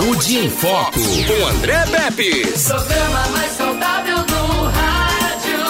[0.00, 2.46] Saúde em Foco, com André Pepe.
[2.66, 5.60] Programa mais saudável do rádio.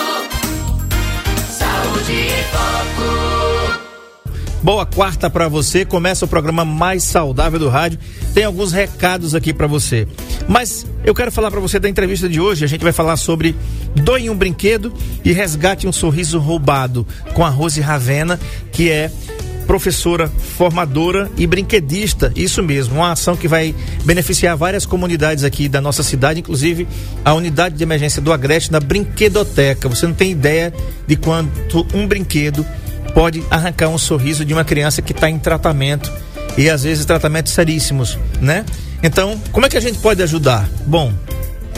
[1.51, 3.81] Saúde em Foco.
[4.63, 5.85] Boa quarta para você.
[5.85, 7.99] Começa o programa mais saudável do rádio.
[8.33, 10.07] Tem alguns recados aqui para você.
[10.47, 12.65] Mas eu quero falar para você da entrevista de hoje.
[12.65, 13.57] A gente vai falar sobre
[13.97, 14.95] doe um brinquedo
[15.25, 17.05] e resgate um sorriso roubado
[17.35, 18.39] com a Rose Ravena,
[18.71, 19.11] que é
[19.71, 20.29] professora,
[20.59, 22.33] formadora e brinquedista.
[22.35, 23.73] Isso mesmo, uma ação que vai
[24.05, 26.89] beneficiar várias comunidades aqui da nossa cidade, inclusive
[27.25, 29.89] a unidade de emergência do Agreste na Brinquedoteca.
[29.89, 30.75] Você não tem ideia
[31.07, 32.67] de quanto um brinquedo
[33.15, 36.11] pode arrancar um sorriso de uma criança que está em tratamento
[36.59, 38.67] e às vezes tratamentos seríssimos, né?
[39.05, 40.69] Então, como é que a gente pode ajudar?
[40.85, 41.13] Bom,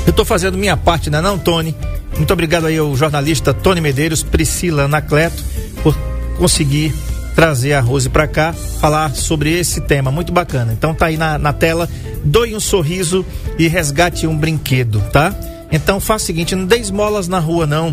[0.06, 1.76] eu estou fazendo minha parte, não é não, Tony?
[2.16, 5.44] Muito obrigado aí ao jornalista Tony Medeiros, Priscila Anacleto,
[5.82, 5.94] por
[6.38, 6.94] conseguir
[7.34, 10.72] trazer a Rose para cá, falar sobre esse tema, muito bacana.
[10.72, 11.88] Então tá aí na, na tela,
[12.24, 13.24] doe um sorriso
[13.58, 15.34] e resgate um brinquedo, tá?
[15.70, 17.92] Então faça o seguinte, não dê esmolas na rua não,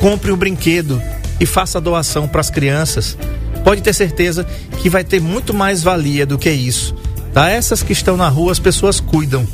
[0.00, 1.02] compre um brinquedo
[1.40, 3.18] e faça a doação para as crianças.
[3.64, 4.46] Pode ter certeza
[4.78, 6.94] que vai ter muito mais valia do que isso,
[7.32, 7.50] tá?
[7.50, 9.46] Essas que estão na rua as pessoas cuidam,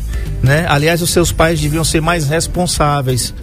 [0.43, 0.67] né?
[0.69, 3.35] Aliás, os seus pais deviam ser mais responsáveis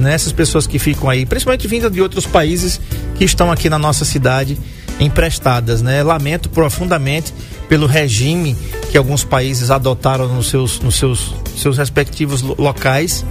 [0.00, 0.14] né?
[0.14, 2.80] Essas pessoas que ficam aí, principalmente vindas de outros países
[3.14, 4.58] que estão aqui na nossa cidade
[5.00, 6.02] emprestadas, né?
[6.02, 7.32] Lamento profundamente
[7.68, 8.56] pelo regime
[8.90, 13.24] que alguns países adotaram nos seus, nos seus, seus respectivos locais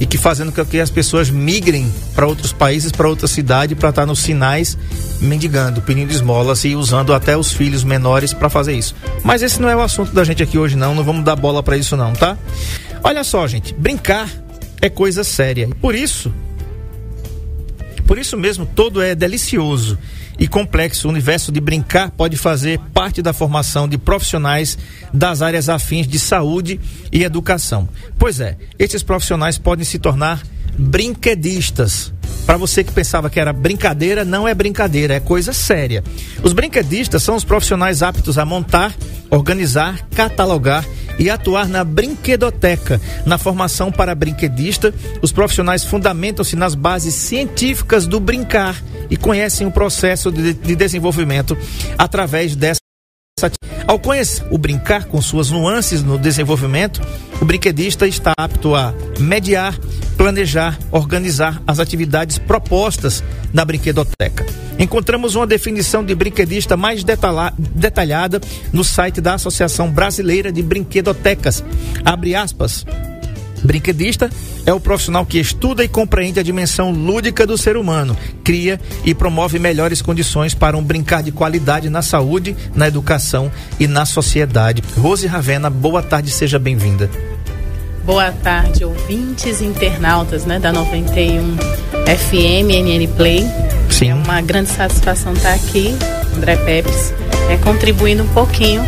[0.00, 3.90] e que fazendo com que as pessoas migrem para outros países, para outra cidade, para
[3.90, 4.76] estar nos sinais
[5.20, 8.96] mendigando, pedindo esmolas e usando até os filhos menores para fazer isso.
[9.22, 11.62] Mas esse não é o assunto da gente aqui hoje não, não vamos dar bola
[11.62, 12.36] para isso não, tá?
[13.04, 14.28] Olha só, gente, brincar
[14.80, 15.68] é coisa séria.
[15.70, 16.32] E por isso,
[18.06, 19.98] por isso mesmo, todo é delicioso
[20.38, 21.06] e complexo.
[21.06, 24.78] O universo de brincar pode fazer parte da formação de profissionais
[25.12, 27.88] das áreas afins de saúde e educação.
[28.18, 30.42] Pois é, esses profissionais podem se tornar
[30.78, 32.12] brinquedistas.
[32.46, 36.02] Para você que pensava que era brincadeira, não é brincadeira, é coisa séria.
[36.42, 38.94] Os brinquedistas são os profissionais aptos a montar,
[39.30, 40.84] organizar, catalogar
[41.18, 43.00] e atuar na brinquedoteca.
[43.24, 49.72] Na formação para brinquedista, os profissionais fundamentam-se nas bases científicas do brincar e conhecem o
[49.72, 51.56] processo de, de desenvolvimento
[51.96, 52.82] através dessa
[53.86, 57.00] ao conhecer o brincar com suas nuances no desenvolvimento,
[57.40, 59.76] o brinquedista está apto a mediar,
[60.22, 64.46] planejar, organizar as atividades propostas na brinquedoteca.
[64.78, 68.40] Encontramos uma definição de brinquedista mais detalhada
[68.72, 71.64] no site da Associação Brasileira de Brinquedotecas.
[72.04, 72.86] Abre aspas.
[73.64, 74.30] Brinquedista
[74.64, 79.12] é o profissional que estuda e compreende a dimensão lúdica do ser humano, cria e
[79.16, 83.50] promove melhores condições para um brincar de qualidade na saúde, na educação
[83.80, 84.84] e na sociedade.
[84.96, 87.10] Rose Ravena, boa tarde, seja bem-vinda.
[88.04, 93.44] Boa tarde, ouvintes e internautas né, da 91 FM NN Play.
[93.90, 94.10] Sim.
[94.10, 95.94] É uma grande satisfação estar aqui,
[96.36, 97.14] André Pepes,
[97.50, 98.82] é, contribuindo um pouquinho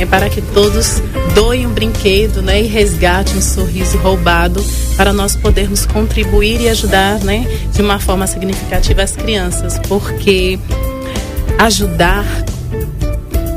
[0.00, 1.02] é para que todos
[1.34, 4.64] doem um brinquedo né, e resgatem um sorriso roubado
[4.96, 10.58] para nós podermos contribuir e ajudar né, de uma forma significativa as crianças, porque
[11.58, 12.24] ajudar,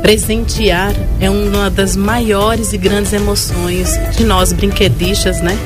[0.04, 5.56] presentear é uma das maiores e grandes emoções de nós brinquedistas, né?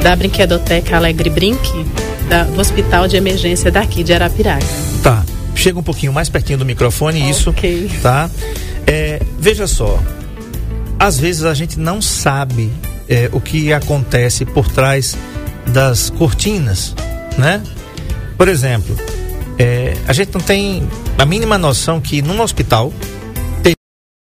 [0.00, 1.84] Da Brinquedoteca Alegre Brinque,
[2.28, 4.64] da, do Hospital de Emergência daqui de Arapiraca.
[5.02, 5.24] Tá.
[5.56, 7.30] Chega um pouquinho mais pertinho do microfone, Ok.
[7.30, 8.30] isso, tá?
[8.86, 10.00] É, veja só,
[10.96, 12.70] às vezes a gente não sabe
[13.08, 15.16] é, o que acontece por trás
[15.66, 16.94] das cortinas,
[17.36, 17.60] né?
[18.38, 18.96] Por exemplo,
[19.58, 22.92] é, a gente não tem a mínima noção que num hospital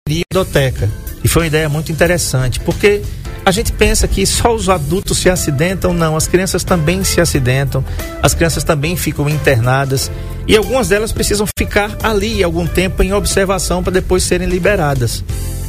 [0.08, 0.90] biblioteca.
[1.24, 3.02] E foi uma ideia muito interessante, porque
[3.46, 7.84] a gente pensa que só os adultos se acidentam, não, as crianças também se acidentam,
[8.22, 10.12] as crianças também ficam internadas
[10.48, 15.24] e algumas delas precisam ficar ali algum tempo em observação para depois serem liberadas.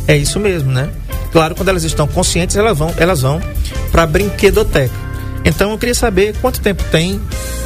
[0.07, 0.91] É isso mesmo, né?
[1.31, 3.41] Claro, quando elas estão conscientes, elas vão, elas vão
[3.93, 4.95] para a brinquedoteca.
[5.45, 7.21] Então eu queria saber quanto tempo tem,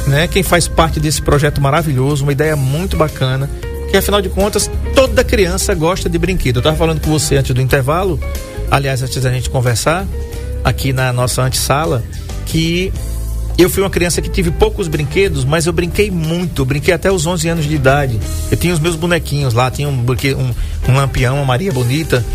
[0.07, 0.27] né?
[0.27, 3.49] Quem faz parte desse projeto maravilhoso, uma ideia muito bacana,
[3.93, 6.55] que afinal de contas toda criança gosta de brinquedo.
[6.55, 8.19] Eu estava falando com você antes do intervalo,
[8.71, 10.07] aliás, antes da gente conversar
[10.63, 12.03] aqui na nossa antessala,
[12.43, 12.91] que
[13.55, 16.63] eu fui uma criança que tive poucos brinquedos, mas eu brinquei muito.
[16.63, 18.19] Eu brinquei até os 11 anos de idade.
[18.49, 22.25] Eu tinha os meus bonequinhos lá, tinha um, um, um lampião, uma Maria Bonita.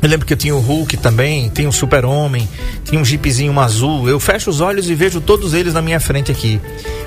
[0.00, 2.48] Eu lembro que eu tinha o Hulk também, tinha o Super-Homem,
[2.86, 4.08] tinha um Jeepzinho um azul.
[4.08, 6.58] Eu fecho os olhos e vejo todos eles na minha frente aqui.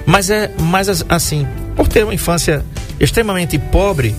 [0.05, 1.47] Mas é mais assim,
[1.81, 2.63] por ter uma infância
[2.99, 4.15] extremamente pobre,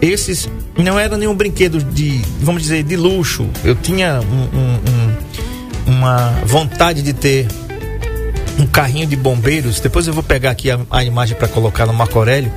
[0.00, 3.46] esses não eram nenhum brinquedo de, vamos dizer, de luxo.
[3.62, 7.46] Eu tinha um, um, um uma vontade de ter
[8.58, 9.80] um carrinho de bombeiros.
[9.80, 12.50] Depois eu vou pegar aqui a, a imagem para colocar no Marco Aurélio.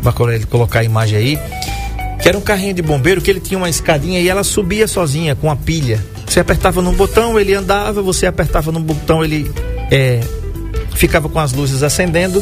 [0.00, 1.38] Marco Aurélio colocar a imagem aí.
[2.22, 5.34] Que era um carrinho de bombeiro que ele tinha uma escadinha e ela subia sozinha
[5.34, 5.98] com a pilha.
[6.24, 9.50] Você apertava num botão, ele andava, você apertava num botão, ele
[9.90, 10.20] é,
[10.94, 12.40] ficava com as luzes acendendo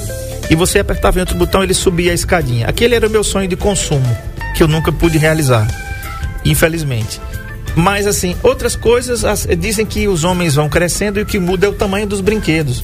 [0.51, 2.67] e você apertava em outro botão, ele subia a escadinha.
[2.67, 4.05] Aquele era o meu sonho de consumo,
[4.57, 5.67] que eu nunca pude realizar,
[6.45, 7.21] infelizmente.
[7.77, 11.67] Mas assim, outras coisas as, dizem que os homens vão crescendo e o que muda
[11.67, 12.83] é o tamanho dos brinquedos.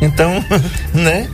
[0.00, 0.44] Então,
[0.94, 1.28] né?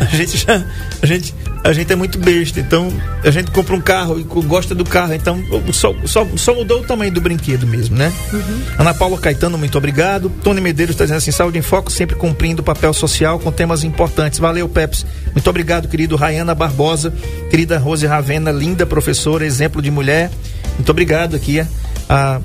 [0.00, 0.64] A gente já,
[1.02, 2.58] a gente, a gente é muito besta.
[2.58, 2.90] Então,
[3.22, 5.12] a gente compra um carro e gosta do carro.
[5.12, 5.42] Então,
[5.72, 8.12] só, só, só mudou o tamanho do brinquedo mesmo, né?
[8.32, 8.62] Uhum.
[8.78, 10.30] Ana Paula Caetano, muito obrigado.
[10.42, 13.84] Tony Medeiros está dizendo assim: saúde em foco, sempre cumprindo o papel social com temas
[13.84, 14.38] importantes.
[14.38, 15.04] Valeu, Peps.
[15.34, 17.12] Muito obrigado, querido Rayana Barbosa,
[17.50, 20.30] querida Rose Ravena, linda professora, exemplo de mulher.
[20.76, 21.60] Muito obrigado aqui
[22.08, 22.40] a,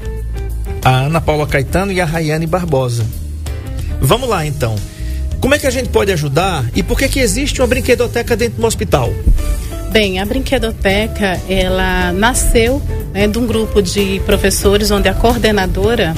[0.83, 3.05] a Ana Paula Caetano e a Rayane Barbosa.
[4.01, 4.75] Vamos lá, então.
[5.39, 8.59] Como é que a gente pode ajudar e por que que existe uma brinquedoteca dentro
[8.59, 9.13] do hospital?
[9.91, 12.81] Bem, a brinquedoteca ela nasceu
[13.13, 16.13] né, de um grupo de professores onde a coordenadora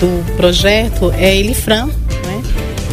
[0.00, 2.42] do projeto é Elifran, né?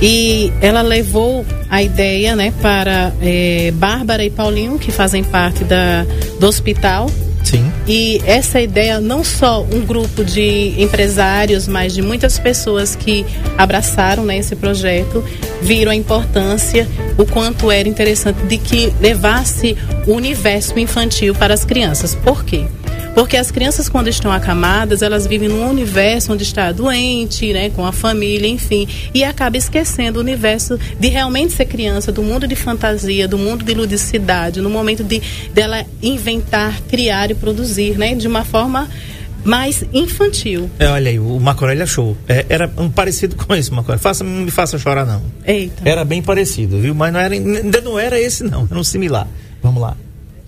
[0.02, 6.06] E ela levou a ideia né, para é, Bárbara e Paulinho, que fazem parte da,
[6.40, 7.10] do hospital,
[7.46, 7.72] Sim.
[7.88, 13.24] E essa ideia, não só um grupo de empresários, mas de muitas pessoas que
[13.58, 15.24] abraçaram né, esse projeto,
[15.62, 16.88] viram a importância,
[17.18, 19.78] o quanto era interessante de que levasse
[20.08, 22.16] o universo infantil para as crianças.
[22.16, 22.66] Por quê?
[23.16, 27.86] Porque as crianças, quando estão acamadas, elas vivem num universo onde está doente, né, com
[27.86, 32.58] a família, enfim, e acaba esquecendo o universo de realmente ser criança, do mundo de
[32.58, 35.22] fantasia, do mundo de ludicidade, no momento de
[35.54, 38.90] dela inventar, criar e produzir, né, de uma forma
[39.46, 40.70] mais infantil.
[40.78, 42.18] É, olha aí, o Macorelli achou.
[42.28, 44.02] É, era um parecido com esse, Macorelli.
[44.02, 45.22] Faça, não me faça chorar, não.
[45.46, 45.88] Eita.
[45.88, 46.94] Era bem parecido, viu?
[46.94, 48.68] Mas não era, ainda não era esse, não.
[48.70, 49.28] Era um similar.
[49.62, 49.96] Vamos lá.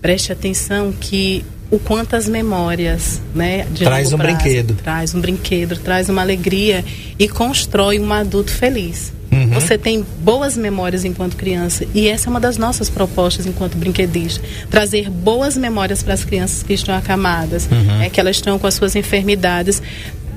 [0.02, 3.66] Preste atenção que o quanto as memórias, né?
[3.72, 4.74] De Traz um brinquedo.
[4.74, 6.84] Traz um brinquedo, traz uma alegria
[7.18, 9.12] e constrói um adulto feliz.
[9.30, 9.50] Uhum.
[9.50, 14.42] Você tem boas memórias enquanto criança e essa é uma das nossas propostas enquanto brinquedista,
[14.70, 18.00] trazer boas memórias para as crianças que estão acamadas, Uhum.
[18.00, 19.82] é que elas estão com as suas enfermidades,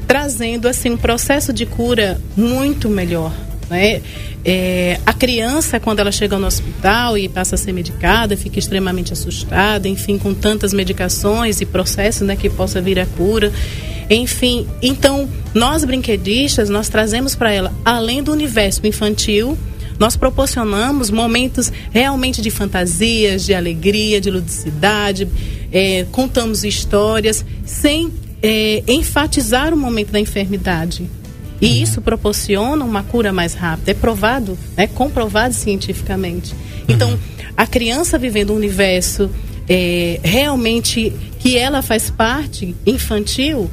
[0.05, 3.31] trazendo assim um processo de cura muito melhor.
[3.71, 4.01] Né?
[4.43, 9.13] É, a criança, quando ela chega no hospital e passa a ser medicada, fica extremamente
[9.13, 13.49] assustada, enfim, com tantas medicações e processos né, que possa vir a cura.
[14.09, 19.57] Enfim, então, nós brinquedistas, nós trazemos para ela, além do universo infantil,
[19.97, 25.29] nós proporcionamos momentos realmente de fantasias, de alegria, de ludicidade,
[25.71, 28.11] é, contamos histórias, sem
[28.43, 31.09] é, enfatizar o momento da enfermidade.
[31.61, 33.91] E isso proporciona uma cura mais rápida.
[33.91, 36.55] É provado, é comprovado cientificamente.
[36.87, 37.17] Então,
[37.55, 39.29] a criança vivendo um universo
[39.69, 43.69] é, realmente que ela faz parte infantil,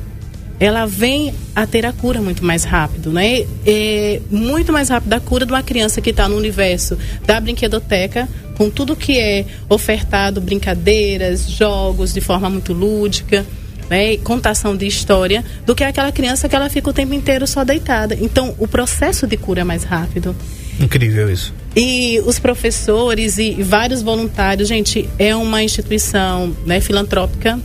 [0.61, 3.47] ela vem a ter a cura muito mais rápido, né?
[3.65, 8.29] É muito mais rápido a cura de uma criança que está no universo da brinquedoteca,
[8.57, 13.47] com tudo que é ofertado, brincadeiras, jogos de forma muito lúdica
[13.89, 17.47] né, e contação de história, do que aquela criança que ela fica o tempo inteiro
[17.47, 18.17] só deitada.
[18.21, 20.35] Então, o processo de cura é mais rápido.
[20.81, 21.53] Incrível isso.
[21.75, 27.59] E os professores e vários voluntários, gente, é uma instituição né, filantrópica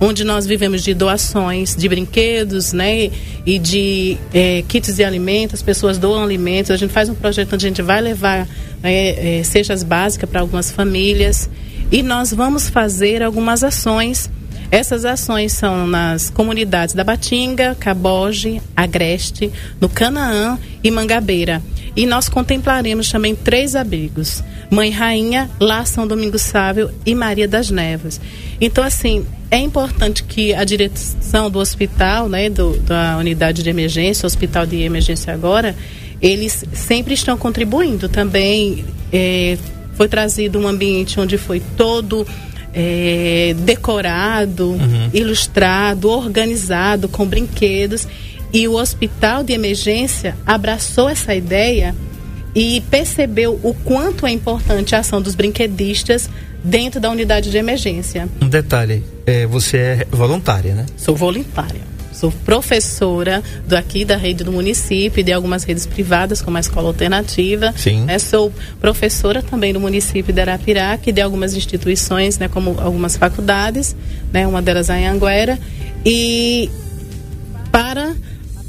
[0.00, 3.10] onde nós vivemos de doações de brinquedos, né,
[3.44, 6.70] e de eh, kits de alimentos, as pessoas doam alimentos.
[6.70, 8.48] A gente faz um projeto onde a gente vai levar
[8.82, 11.48] eh, eh, cestas básicas para algumas famílias
[11.90, 14.30] e nós vamos fazer algumas ações.
[14.70, 21.62] Essas ações são nas comunidades da Batinga, Caboge, Agreste, no Canaã e Mangabeira.
[21.94, 27.70] E nós contemplaremos também três abrigos: Mãe Rainha, Lá São Domingos Sável e Maria das
[27.70, 28.20] Nevas.
[28.60, 34.26] Então, assim, é importante que a direção do hospital, né, do, da unidade de emergência,
[34.26, 35.74] hospital de emergência agora,
[36.20, 38.84] eles sempre estão contribuindo também.
[39.12, 39.56] É,
[39.94, 42.26] foi trazido um ambiente onde foi todo
[42.72, 44.76] é, decorado,
[45.12, 48.06] ilustrado, organizado com brinquedos.
[48.52, 51.94] E o hospital de emergência abraçou essa ideia
[52.54, 56.30] e percebeu o quanto é importante a ação dos brinquedistas
[56.64, 58.28] dentro da unidade de emergência.
[58.40, 60.86] Um detalhe, é, você é voluntária, né?
[60.96, 61.95] Sou voluntária.
[62.16, 66.60] Sou professora do aqui da rede do município e de algumas redes privadas, como a
[66.60, 67.74] Escola Alternativa.
[67.76, 68.06] Sim.
[68.06, 68.18] Né?
[68.18, 72.48] Sou professora também do município de Arapiraca e de algumas instituições, né?
[72.48, 73.94] como algumas faculdades,
[74.32, 74.46] né?
[74.46, 75.58] uma delas é a Anhanguera.
[76.06, 76.70] E
[77.70, 78.16] para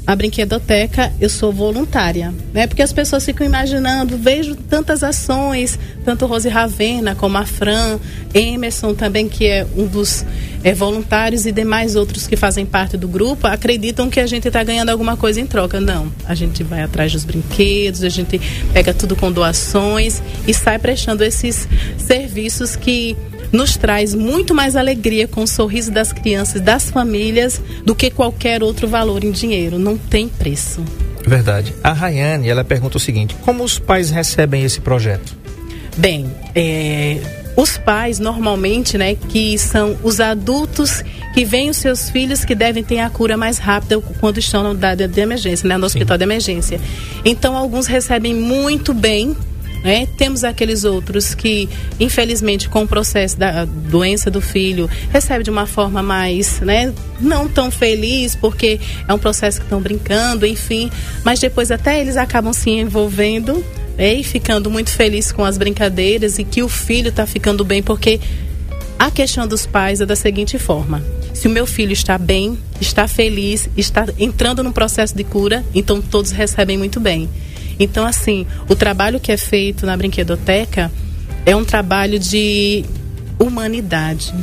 [0.08, 2.66] a brinquedoteca eu sou voluntária, né?
[2.66, 7.98] Porque as pessoas ficam imaginando, vejo tantas ações, tanto Rose Ravena como a Fran,
[8.32, 10.24] Emerson também que é um dos
[10.64, 14.64] é, voluntários e demais outros que fazem parte do grupo, acreditam que a gente está
[14.64, 15.78] ganhando alguma coisa em troca.
[15.78, 18.40] Não, a gente vai atrás dos brinquedos, a gente
[18.72, 23.14] pega tudo com doações e sai prestando esses serviços que
[23.52, 28.62] nos traz muito mais alegria com o sorriso das crianças, das famílias, do que qualquer
[28.62, 29.78] outro valor em dinheiro.
[29.78, 30.82] Não tem preço.
[31.26, 31.74] Verdade.
[31.82, 35.36] A Rayane, ela pergunta o seguinte: como os pais recebem esse projeto?
[35.96, 37.18] Bem, é,
[37.56, 41.02] os pais normalmente, né, que são os adultos
[41.34, 44.70] que veem os seus filhos que devem ter a cura mais rápida quando estão na
[44.70, 46.18] unidade de emergência, né, no hospital Sim.
[46.18, 46.80] de emergência.
[47.24, 49.36] Então, alguns recebem muito bem
[49.82, 50.06] né?
[50.16, 51.68] Temos aqueles outros que,
[51.98, 57.48] infelizmente, com o processo da doença do filho, recebe de uma forma mais, né, não
[57.48, 60.90] tão feliz, porque é um processo que estão brincando, enfim,
[61.24, 63.64] mas depois até eles acabam se envolvendo
[63.96, 67.82] né, e ficando muito felizes com as brincadeiras e que o filho está ficando bem,
[67.82, 68.20] porque
[68.98, 73.06] a questão dos pais é da seguinte forma: se o meu filho está bem, está
[73.06, 77.28] feliz, está entrando num processo de cura, então todos recebem muito bem.
[77.78, 80.90] Então, assim, o trabalho que é feito na brinquedoteca
[81.46, 82.84] é um trabalho de
[83.38, 84.34] humanidade.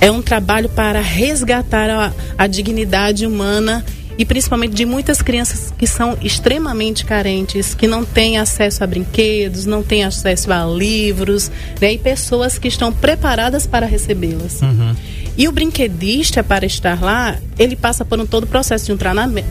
[0.00, 3.84] É um trabalho para resgatar a, a dignidade humana
[4.20, 9.64] e principalmente de muitas crianças que são extremamente carentes, que não têm acesso a brinquedos,
[9.64, 11.94] não têm acesso a livros, né?
[11.94, 14.60] e pessoas que estão preparadas para recebê-las.
[14.60, 14.94] Uhum.
[15.40, 18.98] E o brinquedista, para estar lá, ele passa por um todo o processo de um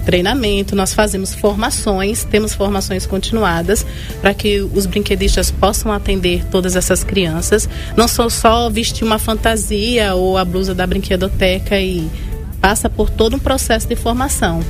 [0.05, 0.75] treinamento.
[0.75, 3.84] Nós fazemos formações, temos formações continuadas
[4.22, 7.67] para que os brinquedistas possam atender todas essas crianças.
[7.98, 12.08] Não são só vestir uma fantasia ou a blusa da brinquedoteca e
[12.62, 14.63] passa por todo um processo de formação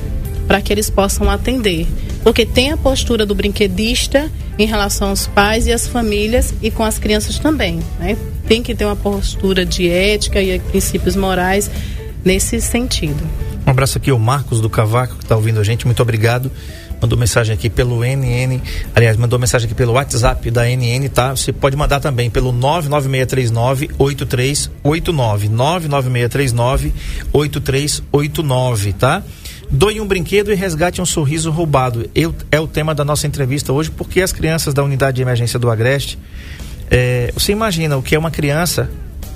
[0.48, 1.86] para que eles possam atender.
[2.24, 6.84] Porque tem a postura do brinquedista em relação aos pais e às famílias e com
[6.84, 7.82] as crianças também.
[8.00, 8.18] Né?
[8.50, 11.72] Tem que ter uma postura de ética e princípios morais
[12.26, 13.24] nesse sentido.
[13.66, 15.86] Um abraço aqui ao Marcos do Cavaco, que está ouvindo a gente.
[15.86, 16.52] Muito obrigado
[17.02, 18.62] mandou mensagem aqui pelo NN,
[18.94, 21.36] aliás, mandou mensagem aqui pelo WhatsApp da NN, tá?
[21.36, 26.94] Você pode mandar também pelo 99639 8389, 99639
[27.32, 29.24] 8389, tá?
[29.72, 32.10] Doe um brinquedo e resgate um sorriso roubado.
[32.16, 35.60] Eu, é o tema da nossa entrevista hoje, porque as crianças da unidade de emergência
[35.60, 36.18] do Agreste,
[36.90, 38.90] é, você imagina o que é uma criança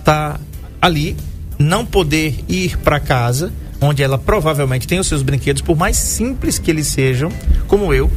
[0.03, 0.39] tá
[0.81, 1.15] ali,
[1.57, 6.57] não poder ir para casa, onde ela provavelmente tem os seus brinquedos, por mais simples
[6.57, 7.31] que eles sejam,
[7.67, 8.09] como eu,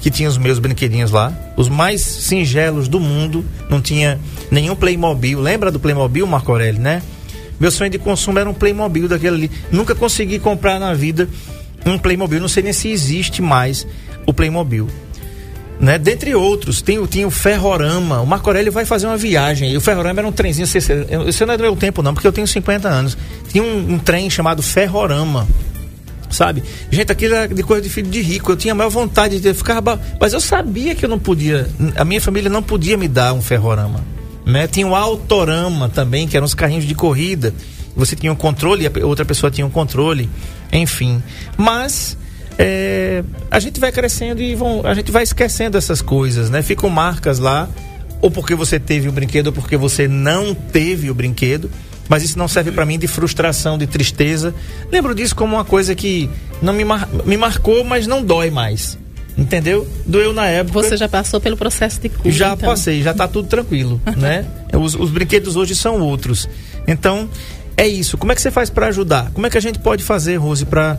[0.00, 4.18] que tinha os meus brinquedinhos lá, os mais singelos do mundo, não tinha
[4.50, 5.40] nenhum Playmobil.
[5.40, 7.02] Lembra do Playmobil, Marco Aurélio, né?
[7.58, 9.50] Meu sonho de consumo era um Playmobil daquele ali.
[9.72, 11.28] Nunca consegui comprar na vida
[11.84, 13.86] um Playmobil, não sei nem se existe mais
[14.24, 14.88] o Playmobil.
[15.80, 15.96] Né?
[15.96, 18.20] Dentre outros, tem, tinha o Ferrorama.
[18.20, 19.70] O Marco Aurélio vai fazer uma viagem.
[19.72, 20.64] E o Ferrorama era um trenzinho.
[20.64, 23.16] Isso não é do meu tempo, não, porque eu tenho 50 anos.
[23.48, 25.46] Tinha um, um trem chamado Ferrorama.
[26.30, 26.62] Sabe?
[26.90, 28.52] Gente, aquilo era de coisa de filho de rico.
[28.52, 29.82] Eu tinha a maior vontade de ficar.
[30.20, 31.68] Mas eu sabia que eu não podia.
[31.96, 34.04] A minha família não podia me dar um Ferrorama.
[34.44, 34.66] Né?
[34.66, 37.54] Tinha o Autorama também, que eram os carrinhos de corrida.
[37.94, 40.28] Você tinha um controle a outra pessoa tinha um controle
[40.72, 41.22] enfim.
[41.56, 42.16] Mas
[42.58, 46.60] é, a gente vai crescendo e vão, a gente vai esquecendo essas coisas, né?
[46.60, 47.68] Ficam marcas lá,
[48.20, 51.70] ou porque você teve o brinquedo, ou porque você não teve o brinquedo.
[52.08, 54.54] Mas isso não serve para mim de frustração, de tristeza.
[54.90, 56.28] Lembro disso como uma coisa que
[56.62, 58.98] não me, mar, me marcou, mas não dói mais.
[59.36, 59.86] Entendeu?
[60.06, 60.82] Doeu na época.
[60.82, 62.30] Você já passou pelo processo de cura.
[62.30, 62.70] Já então.
[62.70, 64.46] passei, já está tudo tranquilo, né?
[64.72, 66.48] Os, os, brinquedos hoje são outros.
[66.88, 67.28] Então,
[67.76, 68.16] é isso.
[68.16, 69.30] Como é que você faz para ajudar?
[69.32, 70.98] Como é que a gente pode fazer, Rose, para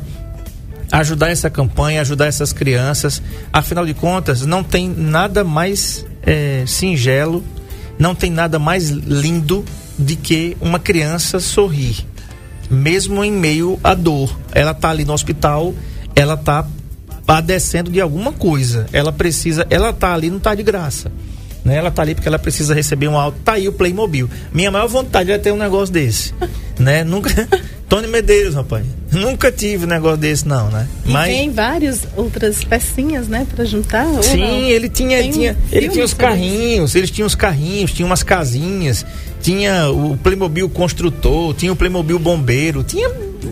[0.92, 3.22] ajudar essa campanha, ajudar essas crianças?
[3.52, 7.44] Afinal de contas, não tem nada mais é, singelo,
[7.98, 9.66] não tem nada mais lindo
[9.98, 12.06] de que uma criança sorrir,
[12.70, 14.36] mesmo em meio à dor.
[14.54, 15.74] Ela tá ali no hospital,
[16.16, 16.66] ela tá
[17.26, 18.88] padecendo de alguma coisa.
[18.92, 21.12] Ela precisa, ela tá ali, não tá de graça.
[21.64, 21.76] Né?
[21.76, 23.38] Ela tá ali porque ela precisa receber um alto.
[23.44, 24.30] Tá aí o Playmobil.
[24.54, 26.34] Minha maior vontade é ter um negócio desse.
[26.80, 27.04] né?
[27.04, 27.30] Nunca.
[27.88, 28.86] Tony Medeiros, rapaz.
[29.12, 30.88] Nunca tive um negócio desse, não, né?
[31.06, 31.30] E Mas...
[31.30, 34.06] tem várias outras pecinhas, né, para juntar?
[34.22, 38.22] Sim, ele tinha, tinha, um ele tinha os carrinhos, eles tinham os carrinhos, tinha umas
[38.22, 39.06] casinhas,
[39.42, 43.10] tinha o Playmobil construtor, tinha o Playmobil bombeiro, tinha.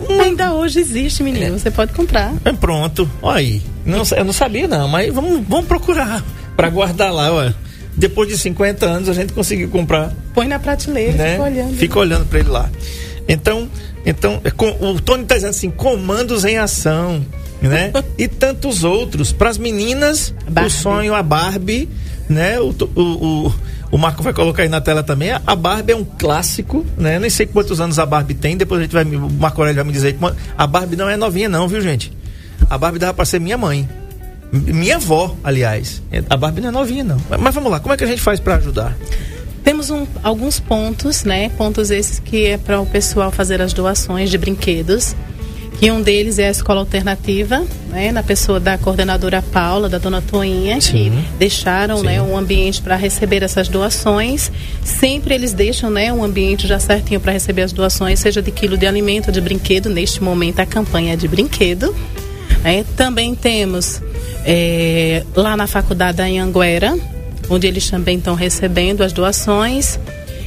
[0.08, 0.22] Uma...
[0.22, 1.58] Ainda hoje existe, menino, é.
[1.58, 2.32] você pode comprar.
[2.44, 3.62] É pronto, olha aí.
[3.84, 6.24] Não, eu não sabia, não, mas vamos, vamos procurar
[6.56, 7.54] para guardar lá, olha
[7.98, 10.12] depois de 50 anos a gente conseguiu comprar.
[10.32, 11.32] Põe na prateleira, né?
[11.32, 11.76] fica olhando.
[11.76, 12.70] Fica olhando para ele lá.
[13.28, 13.68] Então,
[14.10, 17.24] então é com- o Tony está dizendo assim, comandos em ação,
[17.62, 17.92] né?
[18.18, 19.32] e tantos outros.
[19.32, 20.70] Para as meninas, o Barbie.
[20.70, 21.88] sonho, a Barbie,
[22.28, 22.58] né?
[22.60, 23.00] O, o,
[23.46, 23.54] o,
[23.92, 25.30] o Marco vai colocar aí na tela também.
[25.46, 27.18] A Barbie é um clássico, né?
[27.18, 29.76] Nem sei quantos anos a Barbie tem, depois a gente vai, me- o Marco Aurélio
[29.82, 30.16] vai me dizer.
[30.56, 32.12] A Barbie não é novinha não, viu gente?
[32.68, 33.88] A Barbie dava para ser minha mãe.
[34.50, 36.02] Minha avó, aliás.
[36.30, 37.18] A Barbie não é novinha não.
[37.28, 38.96] Mas- Mas vamos lá, como é que a gente faz para ajudar?
[39.68, 41.50] Temos um- alguns pontos, né?
[41.50, 45.14] Pontos esses que é para o pessoal fazer as doações de brinquedos.
[45.78, 48.10] Que um deles é a escola alternativa, né?
[48.10, 50.90] Na pessoa da coordenadora Paula, da dona Toinha, Sim.
[50.92, 52.06] que deixaram, Sim.
[52.06, 54.50] né, um ambiente para receber essas doações.
[54.82, 58.78] Sempre eles deixam, né, um ambiente já certinho para receber as doações, seja de quilo
[58.78, 59.90] de alimento, de brinquedo.
[59.90, 61.94] Neste momento a campanha é de brinquedo.
[62.64, 62.86] né?
[62.96, 64.00] também temos
[64.46, 66.96] é, lá na faculdade da Anhanguera,
[67.48, 69.98] onde eles também estão recebendo as doações,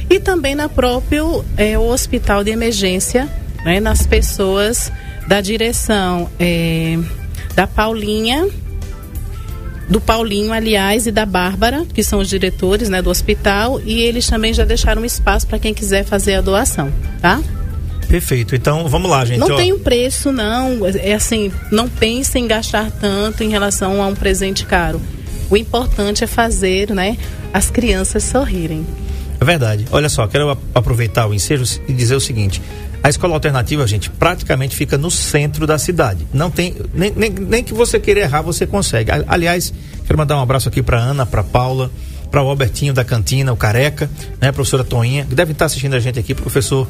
[0.08, 3.28] e também na próprio é, o hospital de emergência,
[3.64, 4.92] né, nas pessoas
[5.26, 6.98] da direção é,
[7.54, 8.48] da Paulinha,
[9.88, 14.26] do Paulinho, aliás, e da Bárbara, que são os diretores né, do hospital, e eles
[14.26, 17.40] também já deixaram um espaço para quem quiser fazer a doação, tá?
[18.08, 18.54] Perfeito.
[18.54, 19.38] Então, vamos lá, gente.
[19.38, 19.56] Não ó.
[19.56, 20.86] tem um preço, não.
[20.86, 25.00] É assim, não pense em gastar tanto em relação a um presente caro.
[25.52, 27.16] O importante é fazer, né,
[27.52, 28.86] as crianças sorrirem.
[29.38, 29.84] É verdade.
[29.92, 32.62] Olha só, quero aproveitar o ensejo e dizer o seguinte.
[33.02, 36.26] A escola alternativa, gente, praticamente fica no centro da cidade.
[36.32, 36.74] Não tem.
[36.94, 39.10] Nem, nem, nem que você queira errar, você consegue.
[39.28, 39.74] Aliás,
[40.06, 41.90] quero mandar um abraço aqui para Ana, para Paula,
[42.30, 44.08] para o Albertinho da cantina, o Careca,
[44.40, 46.88] né, a professora Toinha, que devem estar assistindo a gente aqui, professor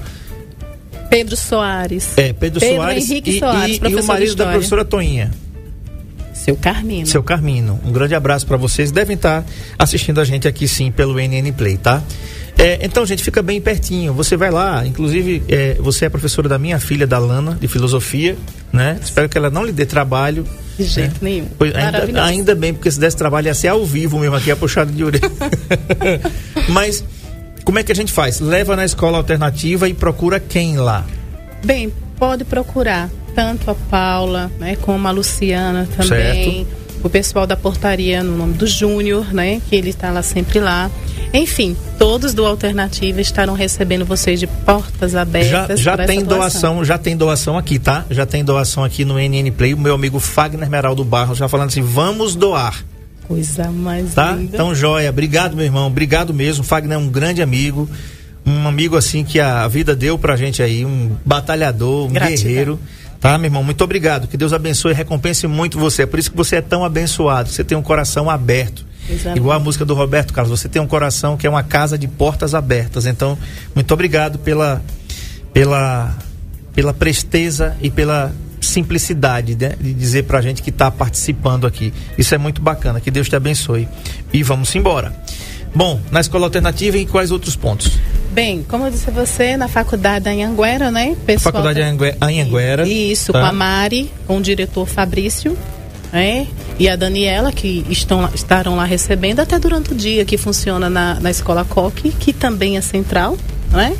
[1.10, 2.16] Pedro Soares.
[2.16, 5.30] é, Pedro, Soares, Henrique e, Soares, e- e o marido da professora Toinha.
[6.42, 7.06] Seu Carmino.
[7.06, 7.78] Seu Carmino.
[7.84, 8.90] Um grande abraço para vocês.
[8.90, 9.44] Devem estar
[9.78, 12.02] assistindo a gente aqui sim pelo NN Play, tá?
[12.58, 14.12] É, então, gente, fica bem pertinho.
[14.12, 18.36] Você vai lá, inclusive, é, você é professora da minha filha, da Lana, de filosofia,
[18.72, 18.98] né?
[19.00, 20.44] Espero que ela não lhe dê trabalho.
[20.76, 21.46] De jeito nenhum.
[21.56, 24.56] Pois, ainda, ainda bem, porque se desse trabalho ia ser ao vivo mesmo aqui, a
[24.56, 25.30] puxada de orelha.
[26.68, 27.04] Mas,
[27.64, 28.40] como é que a gente faz?
[28.40, 31.06] Leva na escola alternativa e procura quem lá?
[31.64, 36.66] Bem, pode procurar tanto a Paula, né, como a Luciana também.
[37.04, 40.88] O pessoal da portaria no nome do Júnior, né, que ele está lá sempre lá.
[41.34, 45.80] Enfim, todos do Alternativa estarão recebendo vocês de portas Já, abertas.
[45.80, 48.04] já essa tem doação, já tem doação aqui, tá?
[48.10, 49.74] Já tem doação aqui no NN Play.
[49.74, 52.84] O meu amigo Fagner Meraldo Barros já falando assim: vamos doar.
[53.26, 54.32] Coisa mais Tá?
[54.32, 54.54] linda.
[54.54, 55.08] Então, joia.
[55.10, 55.86] Obrigado, meu irmão.
[55.86, 56.62] Obrigado mesmo.
[56.62, 57.88] Fagner é um grande amigo.
[58.44, 60.84] Um amigo assim que a vida deu pra gente aí.
[60.84, 62.42] Um batalhador, um Gratidão.
[62.44, 62.78] guerreiro.
[63.22, 63.62] Tá, meu irmão?
[63.62, 64.26] Muito obrigado.
[64.26, 66.02] Que Deus abençoe e recompense muito você.
[66.02, 67.48] É por isso que você é tão abençoado.
[67.48, 68.84] Você tem um coração aberto.
[69.08, 69.38] Exato.
[69.38, 70.60] Igual a música do Roberto Carlos.
[70.60, 73.06] Você tem um coração que é uma casa de portas abertas.
[73.06, 73.38] Então,
[73.76, 74.82] muito obrigado pela,
[75.54, 76.18] pela,
[76.74, 81.94] pela presteza e pela simplicidade né, de dizer pra gente que está participando aqui.
[82.18, 83.00] Isso é muito bacana.
[83.00, 83.88] Que Deus te abençoe.
[84.32, 85.14] E vamos embora.
[85.74, 87.92] Bom, na escola alternativa e quais outros pontos?
[88.32, 91.16] Bem, como eu disse a você, na faculdade da Anhanguera, né?
[91.26, 92.86] Pessoal Faculdade Anhangue- Anhanguera.
[92.88, 93.40] Isso, Tá.
[93.40, 95.56] com a Mari, com o diretor Fabrício,
[96.12, 96.46] né?
[96.78, 100.88] E a Daniela, que estão, lá- estarão lá recebendo até durante o dia, que funciona
[100.90, 103.36] na, na escola Coque, que também é central,
[103.70, 103.94] né?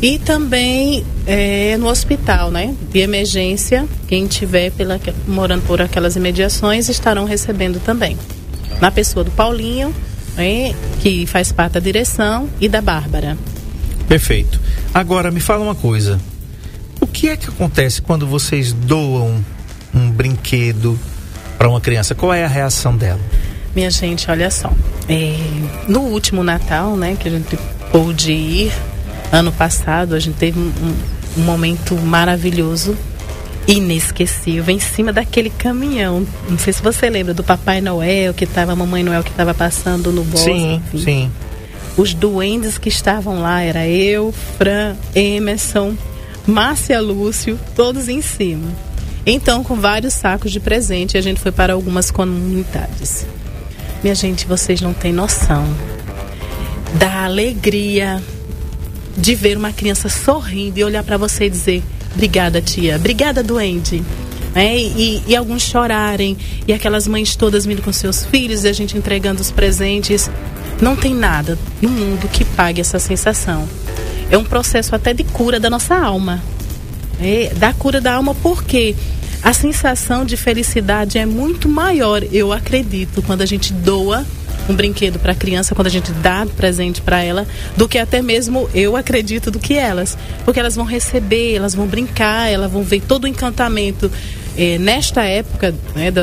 [0.00, 2.74] E também é, no hospital, né?
[2.90, 8.16] De emergência, quem tiver pela, morando por aquelas imediações estarão recebendo também.
[8.80, 9.92] Na pessoa do Paulinho,
[10.38, 10.74] né?
[11.00, 13.36] que faz parte da direção, e da Bárbara.
[14.08, 14.58] Perfeito.
[14.94, 16.18] Agora, me fala uma coisa.
[17.00, 19.44] O que é que acontece quando vocês doam
[19.94, 20.98] um brinquedo
[21.58, 22.14] para uma criança?
[22.14, 23.20] Qual é a reação dela?
[23.74, 24.72] Minha gente, olha só.
[25.08, 25.36] É,
[25.86, 27.58] no último Natal, né, que a gente
[27.92, 28.72] pôde ir,
[29.30, 30.72] ano passado, a gente teve um-
[31.36, 32.96] um momento maravilhoso,
[33.68, 36.26] inesquecível, em cima daquele caminhão.
[36.48, 39.52] Não sei se você lembra do Papai Noel, que estava, a Mamãe Noel que estava
[39.52, 40.50] passando no bosque.
[40.50, 41.04] sim, enfim.
[41.04, 41.30] sim.
[41.96, 45.94] Os duendes que estavam lá era eu, Fran, Emerson,
[46.46, 48.68] Márcia Lúcio, todos em cima.
[49.26, 53.26] Então, com vários sacos de presente, a gente foi para algumas comunidades.
[54.02, 55.66] Minha gente, vocês não têm noção
[56.94, 58.22] da alegria
[59.16, 61.82] de ver uma criança sorrindo e olhar para você e dizer:
[62.18, 62.96] Obrigada, tia.
[62.96, 64.02] Obrigada, duende.
[64.52, 68.72] É, e, e alguns chorarem, e aquelas mães todas vindo com seus filhos e a
[68.72, 70.28] gente entregando os presentes.
[70.82, 73.68] Não tem nada no mundo que pague essa sensação.
[74.32, 76.42] É um processo até de cura da nossa alma.
[77.20, 78.96] É, da cura da alma, porque
[79.40, 84.26] a sensação de felicidade é muito maior, eu acredito, quando a gente doa
[84.68, 88.22] um brinquedo para a criança quando a gente dá presente para ela, do que até
[88.22, 92.82] mesmo eu acredito do que elas, porque elas vão receber, elas vão brincar, elas vão
[92.82, 94.10] ver todo o encantamento
[94.56, 96.20] eh, nesta época né, do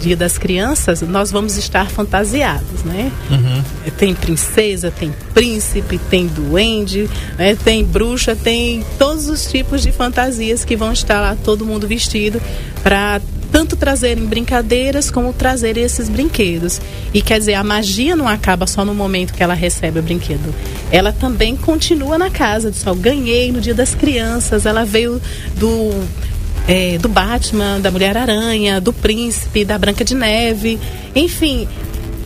[0.00, 3.10] Dia das Crianças, nós vamos estar fantasiados, né?
[3.30, 3.62] Uhum.
[3.96, 10.64] Tem princesa, tem príncipe, tem duende, né, tem bruxa, tem todos os tipos de fantasias
[10.64, 12.42] que vão estar lá, todo mundo vestido,
[12.82, 13.20] para
[13.56, 16.78] tanto trazerem brincadeiras como trazerem esses brinquedos.
[17.14, 20.54] E quer dizer, a magia não acaba só no momento que ela recebe o brinquedo.
[20.92, 22.70] Ela também continua na casa.
[22.74, 24.66] Só ganhei no Dia das Crianças.
[24.66, 25.22] Ela veio
[25.56, 25.90] do
[26.68, 30.78] é, do Batman, da Mulher-Aranha, do Príncipe, da Branca de Neve,
[31.14, 31.66] enfim.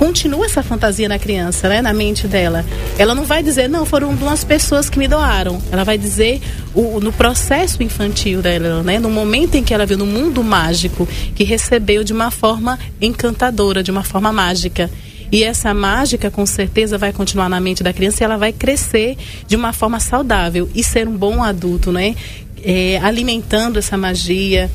[0.00, 2.64] Continua essa fantasia na criança, né, na mente dela.
[2.96, 5.60] Ela não vai dizer, não, foram duas pessoas que me doaram.
[5.70, 6.40] Ela vai dizer
[6.74, 11.06] o, no processo infantil dela, né, no momento em que ela viu no mundo mágico,
[11.34, 14.90] que recebeu de uma forma encantadora, de uma forma mágica.
[15.30, 19.18] E essa mágica, com certeza, vai continuar na mente da criança e ela vai crescer
[19.46, 22.16] de uma forma saudável e ser um bom adulto, né?
[22.64, 24.70] é, alimentando essa magia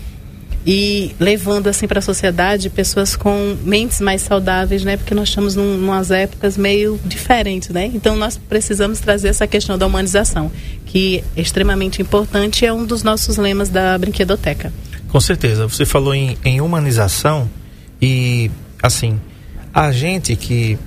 [0.66, 4.98] e levando assim para a sociedade pessoas com mentes mais saudáveis, né?
[4.98, 7.92] Porque nós estamos num, umas épocas meio diferentes, né?
[7.94, 10.52] Então nós precisamos trazer essa questão da humanização,
[10.86, 14.74] que é extremamente importante e é um dos nossos lemas da brinquedoteca.
[15.10, 15.68] Com certeza.
[15.68, 17.48] Você falou em, em humanização
[18.02, 18.50] e
[18.82, 19.20] assim
[19.72, 20.80] a gente que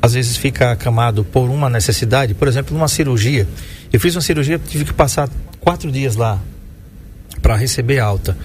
[0.00, 3.48] às vezes fica acamado por uma necessidade, por exemplo, numa cirurgia.
[3.92, 5.28] Eu fiz uma cirurgia, tive que passar
[5.58, 6.38] quatro dias lá
[7.40, 8.36] para receber alta.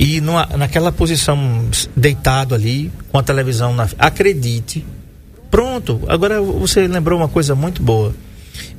[0.00, 3.86] E numa, naquela posição, deitado ali, com a televisão na.
[3.98, 4.82] Acredite.
[5.50, 8.14] Pronto, agora você lembrou uma coisa muito boa.